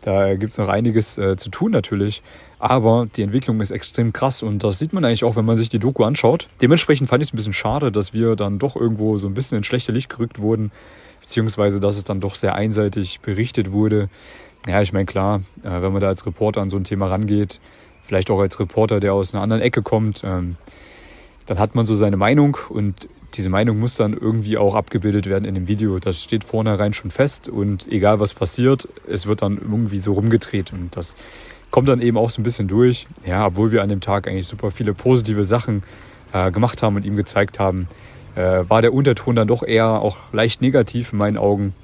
Da 0.03 0.35
gibt 0.35 0.51
es 0.51 0.59
noch 0.59 0.67
einiges 0.69 1.17
äh, 1.17 1.37
zu 1.37 1.49
tun 1.49 1.71
natürlich, 1.71 2.23
aber 2.59 3.07
die 3.17 3.23
Entwicklung 3.23 3.61
ist 3.61 3.71
extrem 3.71 4.13
krass 4.13 4.43
und 4.43 4.65
das 4.65 4.81
sieht 4.81 4.93
man 4.93 5.05
eigentlich 5.05 5.23
auch, 5.23 5.37
wenn 5.37 5.45
man 5.45 5.57
sich 5.57 5.69
die 5.69 5.79
Doku 5.79 6.03
anschaut. 6.03 6.49
Dementsprechend 6.61 7.09
fand 7.09 7.23
ich 7.23 7.29
es 7.29 7.33
ein 7.33 7.37
bisschen 7.37 7.53
schade, 7.53 7.93
dass 7.93 8.13
wir 8.13 8.35
dann 8.35 8.59
doch 8.59 8.75
irgendwo 8.75 9.17
so 9.19 9.29
ein 9.29 9.35
bisschen 9.35 9.59
ins 9.59 9.67
schlechte 9.69 9.93
Licht 9.93 10.09
gerückt 10.09 10.43
wurden, 10.43 10.73
beziehungsweise 11.21 11.79
dass 11.79 11.97
es 11.97 12.03
dann 12.03 12.19
doch 12.19 12.35
sehr 12.35 12.57
einseitig 12.57 13.21
berichtet 13.21 13.71
wurde. 13.71 14.09
Ja, 14.67 14.81
ich 14.81 14.93
meine, 14.93 15.07
klar, 15.07 15.43
äh, 15.63 15.83
wenn 15.83 15.93
man 15.93 16.01
da 16.01 16.09
als 16.09 16.25
Reporter 16.25 16.61
an 16.61 16.71
so 16.71 16.77
ein 16.77 16.85
Thema 16.85 17.07
rangeht, 17.07 17.61
vielleicht 18.03 18.31
auch 18.31 18.39
als 18.39 18.59
Reporter, 18.61 19.01
der 19.01 19.15
aus 19.15 19.35
einer 19.35 19.43
anderen 19.43 19.63
Ecke 19.63 19.83
kommt, 19.83 20.23
ähm, 20.25 20.57
dann 21.47 21.59
hat 21.59 21.75
man 21.75 21.87
so 21.87 21.95
seine 21.95 22.17
Meinung 22.17 22.57
und 22.69 23.09
diese 23.35 23.51
Meinung 23.51 23.79
muss 23.79 23.97
dann 23.97 24.13
irgendwie 24.13 24.59
auch 24.59 24.75
abgebildet 24.75 25.27
werden 25.27 25.45
in 25.45 25.55
dem 25.55 25.67
Video. 25.67 25.99
Das 25.99 26.23
steht 26.23 26.45
vornherein 26.45 26.93
schon 26.93 27.11
fest 27.11 27.49
und 27.49 27.91
egal 27.91 28.21
was 28.21 28.35
passiert, 28.35 28.89
es 29.09 29.27
wird 29.27 29.43
dann 29.43 29.59
irgendwie 29.59 29.99
so 29.99 30.13
rumgedreht 30.13 30.73
und 30.73 30.97
das 30.97 31.17
kommt 31.71 31.89
dann 31.89 32.01
eben 32.01 32.19
auch 32.19 32.31
so 32.31 32.41
ein 32.41 32.45
bisschen 32.45 32.69
durch. 32.69 33.07
Ja, 33.27 33.47
obwohl 33.47 33.73
wir 33.73 33.83
an 33.83 33.89
dem 33.89 34.01
Tag 34.01 34.29
eigentlich 34.29 34.47
super 34.47 34.71
viele 34.71 34.95
positive 34.95 35.45
Sachen 35.45 35.83
äh, 36.33 36.53
gemacht 36.53 36.83
haben 36.83 36.97
und 36.97 37.05
ihm 37.05 37.17
gezeigt 37.17 37.59
haben, 37.59 37.89
äh, 38.35 38.65
war 38.69 38.83
der 38.83 38.93
Unterton 38.93 39.35
dann 39.35 39.49
doch 39.49 39.63
eher 39.63 39.89
auch 39.89 40.19
leicht 40.33 40.61
negativ 40.61 41.13
in 41.13 41.19
meinen 41.19 41.39
Augen. 41.39 41.75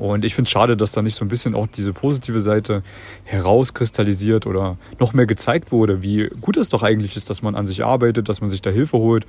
Und 0.00 0.24
ich 0.24 0.34
finde 0.34 0.46
es 0.46 0.50
schade, 0.50 0.78
dass 0.78 0.92
da 0.92 1.02
nicht 1.02 1.14
so 1.14 1.26
ein 1.26 1.28
bisschen 1.28 1.54
auch 1.54 1.66
diese 1.66 1.92
positive 1.92 2.40
Seite 2.40 2.82
herauskristallisiert 3.24 4.46
oder 4.46 4.78
noch 4.98 5.12
mehr 5.12 5.26
gezeigt 5.26 5.72
wurde, 5.72 6.00
wie 6.00 6.30
gut 6.40 6.56
es 6.56 6.70
doch 6.70 6.82
eigentlich 6.82 7.16
ist, 7.16 7.28
dass 7.28 7.42
man 7.42 7.54
an 7.54 7.66
sich 7.66 7.84
arbeitet, 7.84 8.30
dass 8.30 8.40
man 8.40 8.48
sich 8.48 8.62
da 8.62 8.70
Hilfe 8.70 8.96
holt 8.96 9.26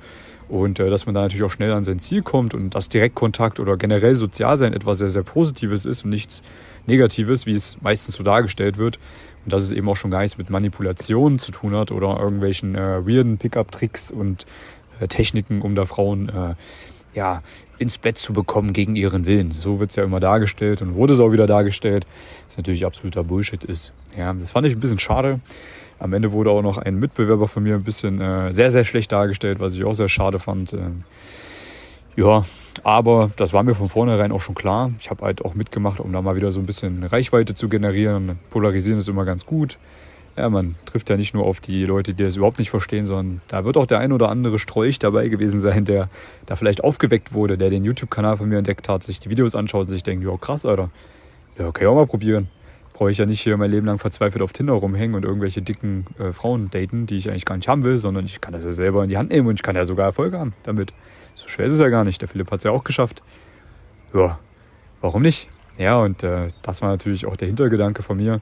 und 0.48 0.80
äh, 0.80 0.88
dass 0.88 1.04
man 1.04 1.14
da 1.14 1.20
natürlich 1.20 1.42
auch 1.42 1.50
schnell 1.50 1.72
an 1.72 1.84
sein 1.84 1.98
Ziel 1.98 2.22
kommt 2.22 2.54
und 2.54 2.74
dass 2.74 2.88
Direktkontakt 2.88 3.60
oder 3.60 3.76
generell 3.76 4.14
Sozialsein 4.14 4.72
etwas 4.72 4.96
sehr, 4.96 5.10
sehr 5.10 5.22
Positives 5.22 5.84
ist 5.84 6.04
und 6.04 6.10
nichts 6.10 6.42
Negatives, 6.86 7.44
wie 7.44 7.52
es 7.52 7.76
meistens 7.82 8.14
so 8.14 8.22
dargestellt 8.22 8.78
wird. 8.78 8.98
Und 9.44 9.52
dass 9.52 9.64
es 9.64 9.72
eben 9.72 9.86
auch 9.90 9.96
schon 9.96 10.10
gar 10.10 10.22
nichts 10.22 10.38
mit 10.38 10.48
Manipulationen 10.48 11.38
zu 11.38 11.52
tun 11.52 11.76
hat 11.76 11.90
oder 11.90 12.18
irgendwelchen 12.18 12.76
äh, 12.76 13.06
weirden 13.06 13.36
Pickup-Tricks 13.36 14.10
und 14.10 14.46
äh, 15.00 15.06
Techniken, 15.06 15.60
um 15.60 15.74
da 15.74 15.84
Frauen 15.84 16.30
äh, 16.30 16.54
ja, 17.14 17.42
ins 17.78 17.98
Bett 17.98 18.18
zu 18.18 18.32
bekommen 18.32 18.72
gegen 18.72 18.96
ihren 18.96 19.26
Willen. 19.26 19.50
So 19.50 19.80
wird 19.80 19.90
es 19.90 19.96
ja 19.96 20.04
immer 20.04 20.20
dargestellt 20.20 20.82
und 20.82 20.94
wurde 20.94 21.14
es 21.14 21.20
auch 21.20 21.32
wieder 21.32 21.46
dargestellt, 21.46 22.06
was 22.46 22.56
natürlich 22.56 22.86
absoluter 22.86 23.24
Bullshit 23.24 23.64
ist. 23.64 23.92
Ja, 24.16 24.32
das 24.32 24.52
fand 24.52 24.66
ich 24.66 24.74
ein 24.74 24.80
bisschen 24.80 24.98
schade. 24.98 25.40
Am 25.98 26.12
Ende 26.12 26.32
wurde 26.32 26.50
auch 26.50 26.62
noch 26.62 26.78
ein 26.78 26.98
Mitbewerber 26.98 27.48
von 27.48 27.62
mir 27.62 27.74
ein 27.74 27.84
bisschen 27.84 28.20
äh, 28.20 28.52
sehr, 28.52 28.70
sehr 28.70 28.84
schlecht 28.84 29.12
dargestellt, 29.12 29.60
was 29.60 29.74
ich 29.74 29.84
auch 29.84 29.94
sehr 29.94 30.08
schade 30.08 30.38
fand. 30.38 30.72
Ähm, 30.72 31.04
ja, 32.16 32.44
aber 32.82 33.30
das 33.36 33.52
war 33.52 33.62
mir 33.62 33.74
von 33.74 33.88
vornherein 33.88 34.32
auch 34.32 34.40
schon 34.40 34.54
klar. 34.54 34.90
Ich 34.98 35.10
habe 35.10 35.24
halt 35.24 35.44
auch 35.44 35.54
mitgemacht, 35.54 36.00
um 36.00 36.12
da 36.12 36.20
mal 36.20 36.36
wieder 36.36 36.50
so 36.50 36.60
ein 36.60 36.66
bisschen 36.66 37.04
Reichweite 37.04 37.54
zu 37.54 37.68
generieren. 37.68 38.38
Polarisieren 38.50 38.98
ist 38.98 39.08
immer 39.08 39.24
ganz 39.24 39.46
gut 39.46 39.78
ja, 40.36 40.48
man 40.48 40.76
trifft 40.86 41.10
ja 41.10 41.16
nicht 41.16 41.34
nur 41.34 41.44
auf 41.44 41.60
die 41.60 41.84
Leute, 41.84 42.14
die 42.14 42.24
das 42.24 42.36
überhaupt 42.36 42.58
nicht 42.58 42.70
verstehen, 42.70 43.04
sondern 43.04 43.42
da 43.48 43.64
wird 43.64 43.76
auch 43.76 43.86
der 43.86 43.98
ein 43.98 44.12
oder 44.12 44.30
andere 44.30 44.58
Strolch 44.58 44.98
dabei 44.98 45.28
gewesen 45.28 45.60
sein, 45.60 45.84
der 45.84 46.08
da 46.46 46.56
vielleicht 46.56 46.82
aufgeweckt 46.82 47.34
wurde, 47.34 47.58
der 47.58 47.70
den 47.70 47.84
YouTube-Kanal 47.84 48.38
von 48.38 48.48
mir 48.48 48.58
entdeckt 48.58 48.88
hat, 48.88 49.02
sich 49.02 49.20
die 49.20 49.28
Videos 49.28 49.54
anschaut 49.54 49.82
und 49.82 49.88
sich 49.90 50.02
denkt, 50.02 50.24
ja 50.24 50.34
krass, 50.36 50.64
Alter, 50.64 50.90
ja, 51.58 51.70
kann 51.70 51.82
ich 51.82 51.88
auch 51.88 51.94
mal 51.94 52.06
probieren. 52.06 52.48
Brauche 52.94 53.10
ich 53.10 53.18
ja 53.18 53.26
nicht 53.26 53.40
hier 53.40 53.56
mein 53.56 53.70
Leben 53.70 53.86
lang 53.86 53.98
verzweifelt 53.98 54.42
auf 54.42 54.52
Tinder 54.52 54.74
rumhängen 54.74 55.14
und 55.14 55.24
irgendwelche 55.24 55.60
dicken 55.60 56.06
äh, 56.18 56.32
Frauen 56.32 56.70
daten, 56.70 57.06
die 57.06 57.16
ich 57.16 57.28
eigentlich 57.28 57.44
gar 57.44 57.56
nicht 57.56 57.68
haben 57.68 57.84
will, 57.84 57.98
sondern 57.98 58.24
ich 58.24 58.40
kann 58.40 58.52
das 58.52 58.64
ja 58.64 58.70
selber 58.70 59.02
in 59.02 59.08
die 59.08 59.18
Hand 59.18 59.30
nehmen 59.30 59.48
und 59.48 59.56
ich 59.56 59.62
kann 59.62 59.76
ja 59.76 59.84
sogar 59.84 60.06
Erfolg 60.06 60.34
haben 60.34 60.54
damit. 60.62 60.92
So 61.34 61.48
schwer 61.48 61.66
ist 61.66 61.72
es 61.72 61.78
ja 61.78 61.88
gar 61.88 62.04
nicht. 62.04 62.20
Der 62.20 62.28
Philipp 62.28 62.50
hat 62.50 62.58
es 62.58 62.64
ja 62.64 62.70
auch 62.70 62.84
geschafft. 62.84 63.22
Ja, 64.14 64.38
warum 65.00 65.22
nicht? 65.22 65.48
Ja, 65.78 65.98
und 65.98 66.22
äh, 66.22 66.48
das 66.62 66.82
war 66.82 66.90
natürlich 66.90 67.26
auch 67.26 67.36
der 67.36 67.48
Hintergedanke 67.48 68.02
von 68.02 68.18
mir 68.18 68.40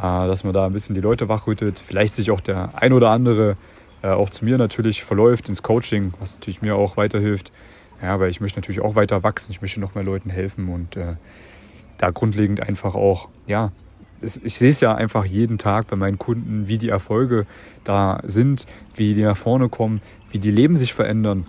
dass 0.00 0.44
man 0.44 0.52
da 0.52 0.66
ein 0.66 0.72
bisschen 0.72 0.94
die 0.94 1.00
Leute 1.00 1.28
wachrüttet. 1.28 1.78
Vielleicht 1.78 2.14
sich 2.14 2.30
auch 2.30 2.40
der 2.40 2.70
ein 2.80 2.92
oder 2.92 3.10
andere 3.10 3.56
äh, 4.02 4.08
auch 4.08 4.30
zu 4.30 4.44
mir 4.44 4.58
natürlich 4.58 5.04
verläuft 5.04 5.48
ins 5.48 5.62
Coaching, 5.62 6.12
was 6.20 6.34
natürlich 6.34 6.62
mir 6.62 6.76
auch 6.76 6.96
weiterhilft. 6.96 7.52
Ja, 8.02 8.20
weil 8.20 8.28
ich 8.28 8.40
möchte 8.40 8.58
natürlich 8.58 8.82
auch 8.82 8.94
weiter 8.94 9.22
wachsen, 9.22 9.52
ich 9.52 9.62
möchte 9.62 9.80
noch 9.80 9.94
mehr 9.94 10.04
Leuten 10.04 10.28
helfen 10.28 10.68
und 10.68 10.96
äh, 10.96 11.14
da 11.96 12.10
grundlegend 12.10 12.60
einfach 12.60 12.94
auch, 12.94 13.28
ja, 13.46 13.72
ich 14.20 14.58
sehe 14.58 14.70
es 14.70 14.80
ja 14.80 14.94
einfach 14.94 15.24
jeden 15.24 15.58
Tag 15.58 15.88
bei 15.88 15.96
meinen 15.96 16.18
Kunden, 16.18 16.68
wie 16.68 16.78
die 16.78 16.88
Erfolge 16.88 17.46
da 17.84 18.20
sind, 18.24 18.66
wie 18.94 19.14
die 19.14 19.22
nach 19.22 19.36
vorne 19.36 19.68
kommen, 19.68 20.00
wie 20.30 20.38
die 20.38 20.50
Leben 20.50 20.76
sich 20.76 20.94
verändern. 20.94 21.46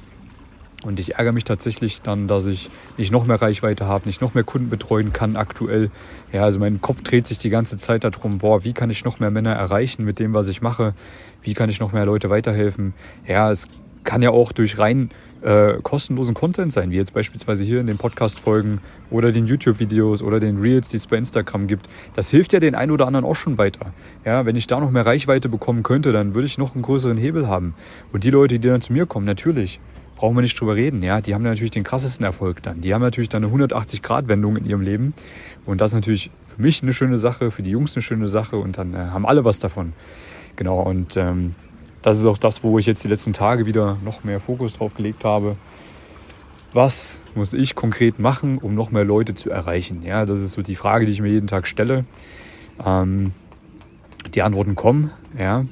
Und 0.83 0.99
ich 0.99 1.15
ärgere 1.15 1.31
mich 1.31 1.43
tatsächlich 1.43 2.03
dann, 2.03 2.27
dass 2.27 2.45
ich 2.45 2.69
nicht 2.97 3.11
noch 3.11 3.25
mehr 3.25 3.41
Reichweite 3.41 3.87
habe, 3.87 4.07
nicht 4.07 4.21
noch 4.21 4.35
mehr 4.35 4.43
Kunden 4.43 4.69
betreuen 4.69 5.11
kann 5.11 5.35
aktuell. 5.35 5.89
Ja, 6.31 6.43
also 6.43 6.59
mein 6.59 6.81
Kopf 6.81 7.01
dreht 7.01 7.25
sich 7.25 7.39
die 7.39 7.49
ganze 7.49 7.77
Zeit 7.77 8.03
darum, 8.03 8.37
boah, 8.37 8.63
wie 8.63 8.73
kann 8.73 8.91
ich 8.91 9.03
noch 9.03 9.19
mehr 9.19 9.31
Männer 9.31 9.53
erreichen 9.53 10.05
mit 10.05 10.19
dem, 10.19 10.33
was 10.33 10.47
ich 10.47 10.61
mache? 10.61 10.93
Wie 11.41 11.55
kann 11.55 11.69
ich 11.69 11.79
noch 11.79 11.93
mehr 11.93 12.05
Leute 12.05 12.29
weiterhelfen? 12.29 12.93
Ja, 13.25 13.51
es 13.51 13.69
kann 14.03 14.21
ja 14.21 14.29
auch 14.29 14.51
durch 14.51 14.77
rein 14.77 15.09
äh, 15.41 15.77
kostenlosen 15.81 16.33
Content 16.33 16.71
sein, 16.71 16.91
wie 16.91 16.95
jetzt 16.95 17.13
beispielsweise 17.13 17.63
hier 17.63 17.79
in 17.79 17.87
den 17.87 17.97
Podcast-Folgen 17.97 18.79
oder 19.09 19.31
den 19.31 19.45
YouTube-Videos 19.45 20.21
oder 20.21 20.39
den 20.39 20.59
Reels, 20.59 20.89
die 20.89 20.97
es 20.97 21.07
bei 21.07 21.17
Instagram 21.17 21.67
gibt. 21.67 21.87
Das 22.15 22.29
hilft 22.29 22.53
ja 22.53 22.59
den 22.59 22.75
einen 22.75 22.91
oder 22.91 23.07
anderen 23.07 23.25
auch 23.25 23.35
schon 23.35 23.57
weiter. 23.57 23.93
Ja, 24.25 24.45
wenn 24.45 24.55
ich 24.55 24.67
da 24.67 24.79
noch 24.79 24.91
mehr 24.91 25.05
Reichweite 25.05 25.49
bekommen 25.49 25.83
könnte, 25.83 26.11
dann 26.11 26.35
würde 26.35 26.45
ich 26.45 26.57
noch 26.57 26.73
einen 26.73 26.83
größeren 26.83 27.17
Hebel 27.17 27.47
haben. 27.47 27.73
Und 28.11 28.23
die 28.23 28.29
Leute, 28.29 28.59
die 28.59 28.67
dann 28.67 28.81
zu 28.81 28.93
mir 28.93 29.05
kommen, 29.05 29.25
natürlich, 29.25 29.79
brauchen 30.17 30.35
wir 30.35 30.41
nicht 30.41 30.59
drüber 30.59 30.75
reden. 30.75 31.01
Ja, 31.03 31.21
die 31.21 31.33
haben 31.33 31.43
natürlich 31.43 31.71
den 31.71 31.83
krassesten 31.83 32.25
Erfolg 32.25 32.61
dann. 32.63 32.81
Die 32.81 32.93
haben 32.93 33.01
natürlich 33.01 33.29
dann 33.29 33.45
eine 33.45 33.53
180-Grad-Wendung 33.53 34.57
in 34.57 34.65
ihrem 34.65 34.81
Leben. 34.81 35.13
Und 35.65 35.79
das 35.79 35.91
ist 35.91 35.95
natürlich 35.95 36.31
für 36.47 36.61
mich 36.61 36.81
eine 36.83 36.91
schöne 36.91 37.17
Sache, 37.17 37.51
für 37.51 37.61
die 37.61 37.69
Jungs 37.69 37.95
eine 37.95 38.01
schöne 38.01 38.27
Sache 38.27 38.57
und 38.57 38.77
dann 38.77 38.93
äh, 38.93 38.97
haben 38.97 39.25
alle 39.25 39.45
was 39.45 39.59
davon. 39.59 39.93
Genau, 40.55 40.81
und 40.81 41.15
ähm, 41.17 41.53
das 42.01 42.19
ist 42.19 42.25
auch 42.25 42.39
das, 42.39 42.63
wo 42.63 42.79
ich 42.79 42.87
jetzt 42.87 43.03
die 43.03 43.07
letzten 43.07 43.31
Tage 43.31 43.65
wieder 43.67 43.97
noch 44.03 44.23
mehr 44.23 44.39
Fokus 44.39 44.73
drauf 44.73 44.95
gelegt 44.95 45.23
habe. 45.23 45.55
Was 46.73 47.21
muss 47.35 47.53
ich 47.53 47.75
konkret 47.75 48.17
machen, 48.17 48.57
um 48.57 48.73
noch 48.73 48.91
mehr 48.91 49.03
Leute 49.03 49.35
zu 49.35 49.51
erreichen? 49.51 50.01
Ja, 50.01 50.25
das 50.25 50.41
ist 50.41 50.53
so 50.53 50.63
die 50.63 50.75
Frage, 50.75 51.05
die 51.05 51.11
ich 51.11 51.21
mir 51.21 51.29
jeden 51.29 51.47
Tag 51.47 51.67
stelle. 51.67 52.05
Ähm, 52.83 53.33
die 54.33 54.41
Antworten 54.41 54.75
kommen, 54.75 55.11
ja. 55.37 55.65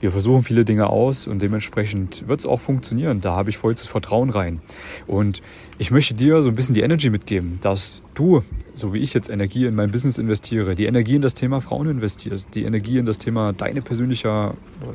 Wir 0.00 0.10
versuchen 0.10 0.42
viele 0.42 0.64
Dinge 0.64 0.88
aus 0.88 1.26
und 1.26 1.40
dementsprechend 1.40 2.28
wird 2.28 2.40
es 2.40 2.46
auch 2.46 2.60
funktionieren. 2.60 3.20
Da 3.20 3.34
habe 3.34 3.50
ich 3.50 3.56
vollstes 3.56 3.88
Vertrauen 3.88 4.30
rein. 4.30 4.60
Und 5.06 5.40
ich 5.78 5.90
möchte 5.90 6.14
dir 6.14 6.42
so 6.42 6.48
ein 6.48 6.54
bisschen 6.54 6.74
die 6.74 6.82
Energy 6.82 7.10
mitgeben, 7.10 7.58
dass 7.62 8.02
du, 8.14 8.42
so 8.74 8.92
wie 8.92 8.98
ich 8.98 9.14
jetzt 9.14 9.30
Energie 9.30 9.66
in 9.66 9.74
mein 9.74 9.90
Business 9.90 10.18
investiere, 10.18 10.74
die 10.74 10.86
Energie 10.86 11.16
in 11.16 11.22
das 11.22 11.34
Thema 11.34 11.60
Frauen 11.60 11.88
investierst, 11.88 12.54
die 12.54 12.64
Energie 12.64 12.98
in 12.98 13.06
das 13.06 13.18
Thema 13.18 13.52
deine 13.52 13.82
persönliche, 13.82 14.54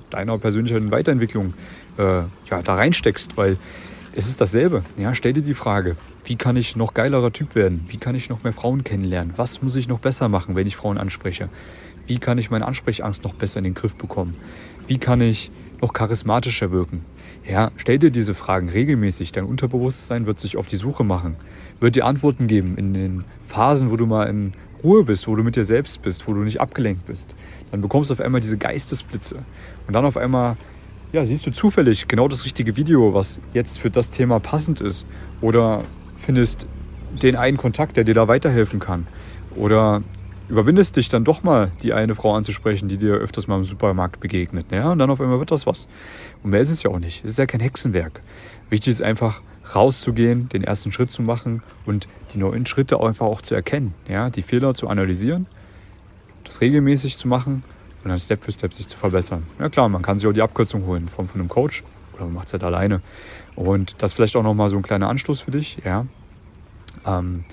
deiner 0.09 0.37
persönlichen 0.37 0.91
Weiterentwicklung 0.91 1.53
äh, 1.97 2.03
ja, 2.03 2.61
da 2.63 2.75
reinsteckst, 2.75 3.35
weil 3.37 3.57
es 4.15 4.27
ist 4.27 4.41
dasselbe. 4.41 4.83
Ja, 4.97 5.13
stell 5.13 5.33
dir 5.33 5.43
die 5.43 5.53
Frage, 5.53 5.95
wie 6.25 6.35
kann 6.35 6.55
ich 6.55 6.75
noch 6.75 6.93
geilerer 6.93 7.31
Typ 7.31 7.55
werden? 7.55 7.85
Wie 7.87 7.97
kann 7.97 8.15
ich 8.15 8.29
noch 8.29 8.43
mehr 8.43 8.53
Frauen 8.53 8.83
kennenlernen? 8.83 9.33
Was 9.37 9.61
muss 9.61 9.75
ich 9.75 9.87
noch 9.87 9.99
besser 9.99 10.29
machen, 10.29 10.55
wenn 10.55 10.67
ich 10.67 10.75
Frauen 10.75 10.97
anspreche? 10.97 11.49
Wie 12.07 12.17
kann 12.17 12.39
ich 12.39 12.49
meine 12.49 12.65
Ansprechangst 12.65 13.23
noch 13.23 13.35
besser 13.35 13.59
in 13.59 13.65
den 13.65 13.75
Griff 13.75 13.95
bekommen? 13.95 14.35
Wie 14.89 14.97
kann 14.97 15.21
ich 15.21 15.51
noch 15.83 15.93
charismatischer 15.93 16.71
wirken? 16.71 17.05
Ja, 17.47 17.69
stell 17.75 17.99
dir 17.99 18.09
diese 18.09 18.33
Fragen 18.33 18.69
regelmäßig. 18.69 19.31
Dein 19.31 19.43
Unterbewusstsein 19.43 20.25
wird 20.25 20.39
sich 20.39 20.57
auf 20.57 20.65
die 20.65 20.77
Suche 20.77 21.03
machen, 21.03 21.35
wird 21.79 21.95
dir 21.95 22.07
Antworten 22.07 22.47
geben 22.47 22.75
in 22.75 22.95
den 22.95 23.23
Phasen, 23.45 23.91
wo 23.91 23.97
du 23.97 24.07
mal 24.07 24.23
in 24.23 24.53
Ruhe 24.83 25.03
bist, 25.03 25.27
wo 25.27 25.35
du 25.35 25.43
mit 25.43 25.55
dir 25.55 25.63
selbst 25.63 26.01
bist, 26.01 26.27
wo 26.27 26.33
du 26.33 26.39
nicht 26.39 26.59
abgelenkt 26.59 27.05
bist. 27.05 27.35
Dann 27.69 27.81
bekommst 27.81 28.09
du 28.09 28.15
auf 28.15 28.19
einmal 28.19 28.41
diese 28.41 28.57
Geistesblitze. 28.57 29.35
Und 29.85 29.93
dann 29.93 30.05
auf 30.05 30.17
einmal 30.17 30.57
ja, 31.11 31.23
siehst 31.23 31.45
du 31.45 31.51
zufällig 31.51 32.07
genau 32.07 32.27
das 32.27 32.43
richtige 32.43 32.75
Video, 32.75 33.13
was 33.13 33.39
jetzt 33.53 33.77
für 33.77 33.91
das 33.91 34.09
Thema 34.09 34.39
passend 34.39 34.81
ist. 34.81 35.05
Oder 35.39 35.83
findest 36.17 36.65
den 37.21 37.35
einen 37.35 37.57
Kontakt, 37.57 37.95
der 37.95 38.05
dir 38.05 38.15
da 38.15 38.27
weiterhelfen 38.27 38.79
kann. 38.79 39.05
Oder 39.55 40.01
überwindest 40.49 40.95
dich 40.95 41.09
dann 41.09 41.23
doch 41.23 41.43
mal, 41.43 41.71
die 41.83 41.93
eine 41.93 42.15
Frau 42.15 42.35
anzusprechen, 42.35 42.89
die 42.89 42.97
dir 42.97 43.13
öfters 43.13 43.47
mal 43.47 43.57
im 43.57 43.63
Supermarkt 43.63 44.19
begegnet. 44.19 44.67
Ja, 44.71 44.91
und 44.91 44.99
dann 44.99 45.09
auf 45.09 45.21
einmal 45.21 45.39
wird 45.39 45.51
das 45.51 45.65
was. 45.65 45.87
Und 46.43 46.51
mehr 46.51 46.61
ist 46.61 46.69
es 46.69 46.83
ja 46.83 46.89
auch 46.89 46.99
nicht. 46.99 47.23
Es 47.23 47.31
ist 47.31 47.39
ja 47.39 47.45
kein 47.45 47.61
Hexenwerk. 47.61 48.21
Wichtig 48.69 48.93
ist 48.93 49.01
einfach, 49.01 49.41
rauszugehen, 49.75 50.49
den 50.49 50.63
ersten 50.63 50.91
Schritt 50.91 51.11
zu 51.11 51.21
machen 51.21 51.61
und 51.85 52.07
die 52.33 52.39
neuen 52.39 52.65
Schritte 52.65 52.99
einfach 52.99 53.25
auch 53.25 53.41
zu 53.41 53.55
erkennen. 53.55 53.93
Ja, 54.07 54.29
die 54.29 54.41
Fehler 54.41 54.73
zu 54.73 54.87
analysieren, 54.87 55.47
das 56.43 56.61
regelmäßig 56.61 57.17
zu 57.17 57.27
machen 57.27 57.63
und 58.03 58.09
dann 58.09 58.19
Step 58.19 58.43
für 58.43 58.51
Step 58.51 58.73
sich 58.73 58.87
zu 58.87 58.97
verbessern. 58.97 59.43
Ja 59.59 59.69
klar, 59.69 59.89
man 59.89 60.01
kann 60.01 60.17
sich 60.17 60.27
auch 60.27 60.33
die 60.33 60.41
Abkürzung 60.41 60.85
holen 60.85 61.07
von, 61.07 61.27
von 61.27 61.41
einem 61.41 61.49
Coach 61.49 61.83
oder 62.13 62.25
man 62.25 62.33
macht 62.33 62.47
es 62.47 62.53
halt 62.53 62.63
alleine. 62.63 63.01
Und 63.55 64.01
das 64.01 64.13
vielleicht 64.13 64.35
auch 64.35 64.43
nochmal 64.43 64.69
so 64.69 64.77
ein 64.77 64.83
kleiner 64.83 65.09
Anstoß 65.09 65.41
für 65.41 65.51
dich. 65.51 65.77
Ja, 65.83 66.05
ähm, 67.05 67.43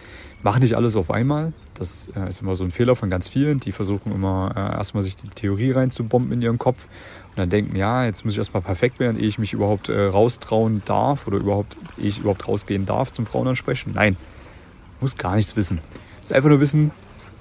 mach 0.46 0.60
nicht 0.60 0.76
alles 0.76 0.94
auf 0.94 1.10
einmal. 1.10 1.52
Das 1.74 2.08
äh, 2.14 2.28
ist 2.28 2.40
immer 2.40 2.54
so 2.54 2.62
ein 2.62 2.70
Fehler 2.70 2.94
von 2.94 3.10
ganz 3.10 3.26
vielen. 3.26 3.58
Die 3.58 3.72
versuchen 3.72 4.12
immer 4.12 4.52
äh, 4.54 4.76
erstmal 4.76 5.02
sich 5.02 5.16
die 5.16 5.26
Theorie 5.26 5.72
reinzubomben 5.72 6.30
in 6.30 6.40
ihren 6.40 6.56
Kopf 6.56 6.84
und 7.30 7.38
dann 7.38 7.50
denken, 7.50 7.74
ja, 7.74 8.04
jetzt 8.04 8.24
muss 8.24 8.34
ich 8.34 8.38
erstmal 8.38 8.62
perfekt 8.62 9.00
werden, 9.00 9.18
ehe 9.18 9.26
ich 9.26 9.40
mich 9.40 9.54
überhaupt 9.54 9.88
äh, 9.88 10.04
raustrauen 10.04 10.82
darf 10.84 11.26
oder 11.26 11.38
überhaupt, 11.38 11.76
ehe 11.98 12.06
ich 12.06 12.20
überhaupt 12.20 12.46
rausgehen 12.46 12.86
darf 12.86 13.10
zum 13.10 13.26
Frauen 13.26 13.48
ansprechen. 13.48 13.90
Nein, 13.96 14.16
muss 15.00 15.16
gar 15.16 15.34
nichts 15.34 15.56
wissen. 15.56 15.80
Ist 16.22 16.32
einfach 16.32 16.48
nur 16.48 16.60
wissen, 16.60 16.92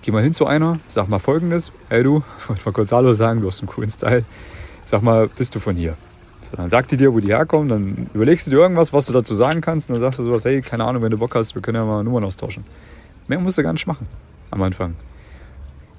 geh 0.02 0.10
mal 0.10 0.24
hin 0.24 0.34
zu 0.34 0.48
einer, 0.48 0.80
sag 0.88 1.08
mal 1.08 1.20
folgendes, 1.20 1.74
hey 1.90 2.02
du, 2.02 2.24
wollte 2.48 2.66
mal 2.66 2.72
kurz 2.72 2.92
Hallo 2.92 3.14
sagen, 3.14 3.40
du 3.40 3.48
hast 3.48 3.60
einen 3.60 3.70
coolen 3.70 3.90
Style. 3.92 4.26
Sag 4.84 5.04
mal, 5.04 5.28
bist 5.28 5.54
du 5.54 5.60
von 5.60 5.76
hier? 5.76 5.96
So, 6.46 6.56
dann 6.56 6.70
sagt 6.70 6.92
die 6.92 6.98
dir, 6.98 7.12
wo 7.12 7.20
die 7.20 7.30
herkommen, 7.30 7.68
dann 7.70 8.10
überlegst 8.14 8.46
du 8.46 8.52
dir 8.52 8.58
irgendwas, 8.58 8.94
was 8.94 9.08
du 9.08 9.14
dazu 9.14 9.34
sagen 9.34 9.62
kannst 9.62 9.90
und 9.90 9.96
dann 9.96 10.02
sagst 10.02 10.20
du 10.20 10.24
sowas, 10.24 10.46
hey, 10.46 10.62
keine 10.62 10.84
Ahnung, 10.86 11.02
wenn 11.02 11.10
du 11.10 11.18
Bock 11.18 11.34
hast, 11.34 11.56
wir 11.56 11.62
können 11.62 11.75
ja 11.75 11.84
mal 11.84 12.04
Nummern 12.04 12.24
austauschen. 12.24 12.64
Mehr 13.28 13.40
musst 13.40 13.58
du 13.58 13.64
gar 13.64 13.74
nicht 13.74 13.88
machen 13.88 14.08
am 14.52 14.62
Anfang. 14.62 14.94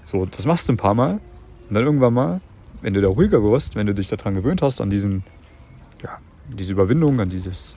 So, 0.05 0.25
das 0.25 0.47
machst 0.47 0.69
du 0.69 0.73
ein 0.73 0.77
paar 0.77 0.95
Mal 0.95 1.15
und 1.69 1.75
dann 1.75 1.83
irgendwann 1.83 2.15
mal, 2.15 2.41
wenn 2.81 2.95
du 2.95 3.01
da 3.01 3.09
ruhiger 3.09 3.43
wirst, 3.43 3.75
wenn 3.75 3.89
du 3.89 3.95
dich 3.95 4.09
daran 4.09 4.35
gewöhnt 4.35 4.63
hast, 4.63 4.81
an 4.81 4.89
diesen, 4.89 5.25
ja, 6.05 6.19
diese 6.49 6.73
Überwindung, 6.73 7.19
an 7.19 7.29
dieses 7.29 7.77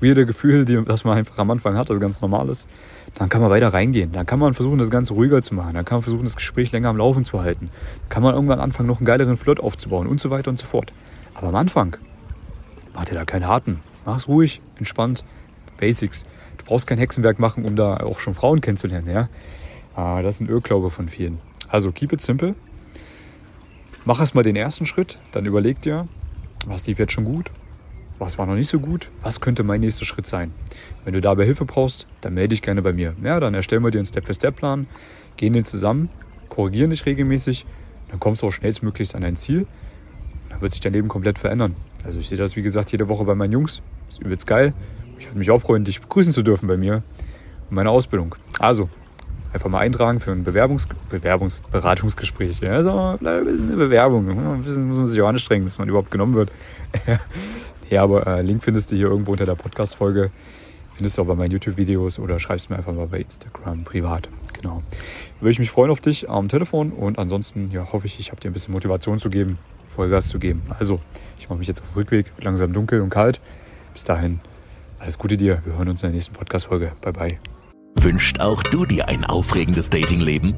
weirde 0.00 0.26
Gefühl, 0.26 0.64
die, 0.64 0.82
das 0.84 1.04
man 1.04 1.18
einfach 1.18 1.38
am 1.38 1.50
Anfang 1.50 1.76
hat, 1.76 1.90
das 1.90 1.98
ganz 1.98 2.20
normal 2.20 2.48
ist, 2.48 2.68
dann 3.14 3.28
kann 3.28 3.42
man 3.42 3.50
weiter 3.50 3.72
reingehen. 3.72 4.12
Dann 4.12 4.26
kann 4.26 4.38
man 4.38 4.54
versuchen, 4.54 4.78
das 4.78 4.90
Ganze 4.90 5.14
ruhiger 5.14 5.42
zu 5.42 5.54
machen. 5.54 5.74
Dann 5.74 5.84
kann 5.84 5.96
man 5.96 6.02
versuchen, 6.02 6.24
das 6.24 6.36
Gespräch 6.36 6.70
länger 6.70 6.88
am 6.88 6.96
Laufen 6.96 7.24
zu 7.24 7.42
halten. 7.42 7.68
Dann 7.98 8.08
kann 8.08 8.22
man 8.22 8.34
irgendwann 8.34 8.60
anfangen, 8.60 8.86
noch 8.86 8.98
einen 8.98 9.06
geileren 9.06 9.36
Flirt 9.36 9.60
aufzubauen 9.60 10.06
und 10.06 10.20
so 10.20 10.30
weiter 10.30 10.50
und 10.50 10.58
so 10.58 10.66
fort. 10.66 10.92
Aber 11.40 11.48
am 11.48 11.54
Anfang, 11.54 11.96
mach 12.92 13.06
dir 13.06 13.14
da 13.14 13.24
keinen 13.24 13.46
harten. 13.46 13.80
Mach's 14.04 14.28
ruhig, 14.28 14.60
entspannt, 14.76 15.24
Basics. 15.78 16.26
Du 16.58 16.66
brauchst 16.66 16.86
kein 16.86 16.98
Hexenwerk 16.98 17.38
machen, 17.38 17.64
um 17.64 17.76
da 17.76 17.96
auch 17.96 18.18
schon 18.18 18.34
Frauen 18.34 18.60
kennenzulernen, 18.60 19.08
ja. 19.08 19.30
Ah, 19.96 20.20
das 20.20 20.34
ist 20.34 20.40
ein 20.42 20.50
Irrglaube 20.50 20.90
von 20.90 21.08
vielen. 21.08 21.40
Also 21.68 21.92
keep 21.92 22.12
it 22.12 22.20
simple. 22.20 22.54
Mach 24.04 24.20
erstmal 24.20 24.44
den 24.44 24.54
ersten 24.54 24.84
Schritt, 24.84 25.18
dann 25.32 25.46
überleg 25.46 25.80
dir, 25.80 26.08
was 26.66 26.86
lief 26.86 26.98
jetzt 26.98 27.12
schon 27.12 27.24
gut, 27.24 27.50
was 28.18 28.36
war 28.36 28.44
noch 28.44 28.54
nicht 28.54 28.68
so 28.68 28.78
gut, 28.78 29.10
was 29.22 29.40
könnte 29.40 29.62
mein 29.62 29.80
nächster 29.80 30.04
Schritt 30.04 30.26
sein. 30.26 30.52
Wenn 31.06 31.14
du 31.14 31.22
dabei 31.22 31.46
Hilfe 31.46 31.64
brauchst, 31.64 32.06
dann 32.20 32.34
melde 32.34 32.48
dich 32.50 32.60
gerne 32.60 32.82
bei 32.82 32.92
mir. 32.92 33.16
Ja, 33.24 33.40
dann 33.40 33.54
erstellen 33.54 33.82
wir 33.82 33.90
dir 33.90 33.98
einen 34.00 34.06
Step-für-Step-Plan, 34.06 34.86
gehen 35.38 35.54
den 35.54 35.64
zusammen, 35.64 36.10
korrigieren 36.50 36.90
dich 36.90 37.06
regelmäßig, 37.06 37.64
dann 38.10 38.20
kommst 38.20 38.42
du 38.42 38.48
auch 38.48 38.52
schnellstmöglichst 38.52 39.14
an 39.14 39.22
dein 39.22 39.36
Ziel. 39.36 39.66
Wird 40.60 40.72
sich 40.72 40.80
dein 40.80 40.92
Leben 40.92 41.08
komplett 41.08 41.38
verändern. 41.38 41.74
Also 42.04 42.18
ich 42.20 42.28
sehe 42.28 42.38
das, 42.38 42.56
wie 42.56 42.62
gesagt, 42.62 42.92
jede 42.92 43.08
Woche 43.08 43.24
bei 43.24 43.34
meinen 43.34 43.52
Jungs. 43.52 43.82
Ist 44.08 44.22
übelst 44.22 44.46
geil. 44.46 44.72
Ich 45.18 45.26
würde 45.26 45.38
mich 45.38 45.50
auch 45.50 45.60
freuen, 45.60 45.84
dich 45.84 46.00
begrüßen 46.00 46.32
zu 46.32 46.42
dürfen 46.42 46.66
bei 46.66 46.76
mir 46.76 47.02
und 47.68 47.76
meiner 47.76 47.90
Ausbildung. 47.90 48.34
Also, 48.58 48.88
einfach 49.52 49.68
mal 49.68 49.80
eintragen 49.80 50.20
für 50.20 50.32
ein 50.32 50.44
Bewerbungs 50.44 50.88
Bewerbungsberatungsgespräch. 51.08 52.60
Ja, 52.60 52.72
also 52.72 52.90
ein 52.92 53.18
bisschen 53.18 53.68
eine 53.68 53.76
Bewerbung. 53.76 54.28
Ein 54.30 54.62
bisschen 54.62 54.88
muss 54.88 54.98
man 54.98 55.06
sich 55.06 55.20
auch 55.20 55.28
anstrengen, 55.28 55.64
dass 55.64 55.78
man 55.78 55.88
überhaupt 55.88 56.10
genommen 56.10 56.34
wird. 56.34 56.50
ja, 57.90 58.02
aber 58.02 58.26
äh, 58.26 58.42
Link 58.42 58.62
findest 58.62 58.92
du 58.92 58.96
hier 58.96 59.06
irgendwo 59.06 59.32
unter 59.32 59.46
der 59.46 59.54
Podcast-Folge. 59.54 60.30
Findest 60.94 61.16
du 61.16 61.22
auch 61.22 61.26
bei 61.26 61.34
meinen 61.34 61.52
YouTube-Videos 61.52 62.18
oder 62.18 62.38
schreibst 62.38 62.68
mir 62.68 62.76
einfach 62.76 62.92
mal 62.92 63.06
bei 63.06 63.20
Instagram 63.20 63.84
privat. 63.84 64.28
Genau. 64.52 64.82
Würde 65.40 65.50
ich 65.50 65.58
mich 65.58 65.70
freuen 65.70 65.90
auf 65.90 66.00
dich 66.00 66.28
am 66.28 66.48
Telefon 66.48 66.92
und 66.92 67.18
ansonsten 67.18 67.70
ja, 67.70 67.90
hoffe 67.92 68.06
ich, 68.06 68.20
ich 68.20 68.30
habe 68.30 68.40
dir 68.40 68.50
ein 68.50 68.52
bisschen 68.52 68.72
Motivation 68.72 69.18
zu 69.18 69.30
geben, 69.30 69.58
Vollgas 69.90 70.28
zu 70.28 70.38
geben. 70.38 70.62
Also, 70.78 71.00
ich 71.38 71.48
mache 71.48 71.58
mich 71.58 71.68
jetzt 71.68 71.82
auf 71.82 71.88
den 71.88 71.94
Rückweg, 71.94 72.32
langsam 72.40 72.72
dunkel 72.72 73.00
und 73.00 73.10
kalt. 73.10 73.40
Bis 73.92 74.04
dahin, 74.04 74.40
alles 74.98 75.18
Gute 75.18 75.36
dir. 75.36 75.60
Wir 75.64 75.76
hören 75.76 75.88
uns 75.88 76.02
in 76.02 76.08
der 76.08 76.14
nächsten 76.14 76.34
Podcast-Folge. 76.34 76.92
Bye, 77.00 77.12
bye. 77.12 77.38
Wünscht 77.96 78.40
auch 78.40 78.62
du 78.62 78.86
dir 78.86 79.08
ein 79.08 79.24
aufregendes 79.24 79.90
Datingleben? 79.90 80.54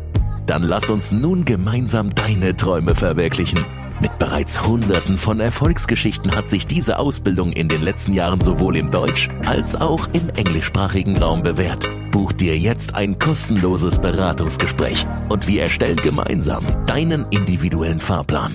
Dann 0.47 0.63
lass 0.63 0.91
uns 0.91 1.13
nun 1.13 1.45
gemeinsam 1.45 2.15
deine 2.15 2.57
Träume 2.57 2.95
verwirklichen. 2.95 3.61
Mit 4.01 4.19
bereits 4.19 4.67
Hunderten 4.67 5.17
von 5.17 5.39
Erfolgsgeschichten 5.39 6.35
hat 6.35 6.51
sich 6.51 6.67
diese 6.67 6.99
Ausbildung 6.99 7.53
in 7.53 7.69
den 7.69 7.83
letzten 7.83 8.13
Jahren 8.13 8.41
sowohl 8.41 8.77
im 8.77 8.91
Deutsch- 8.91 9.29
als 9.47 9.81
auch 9.81 10.09
im 10.13 10.29
englischsprachigen 10.31 11.17
Raum 11.19 11.43
bewährt. 11.43 11.89
Buch 12.11 12.33
dir 12.33 12.59
jetzt 12.59 12.97
ein 12.97 13.19
kostenloses 13.19 14.01
Beratungsgespräch 14.01 15.07
und 15.29 15.47
wir 15.47 15.63
erstellen 15.63 15.97
gemeinsam 15.97 16.67
deinen 16.87 17.25
individuellen 17.31 18.01
Fahrplan. 18.01 18.51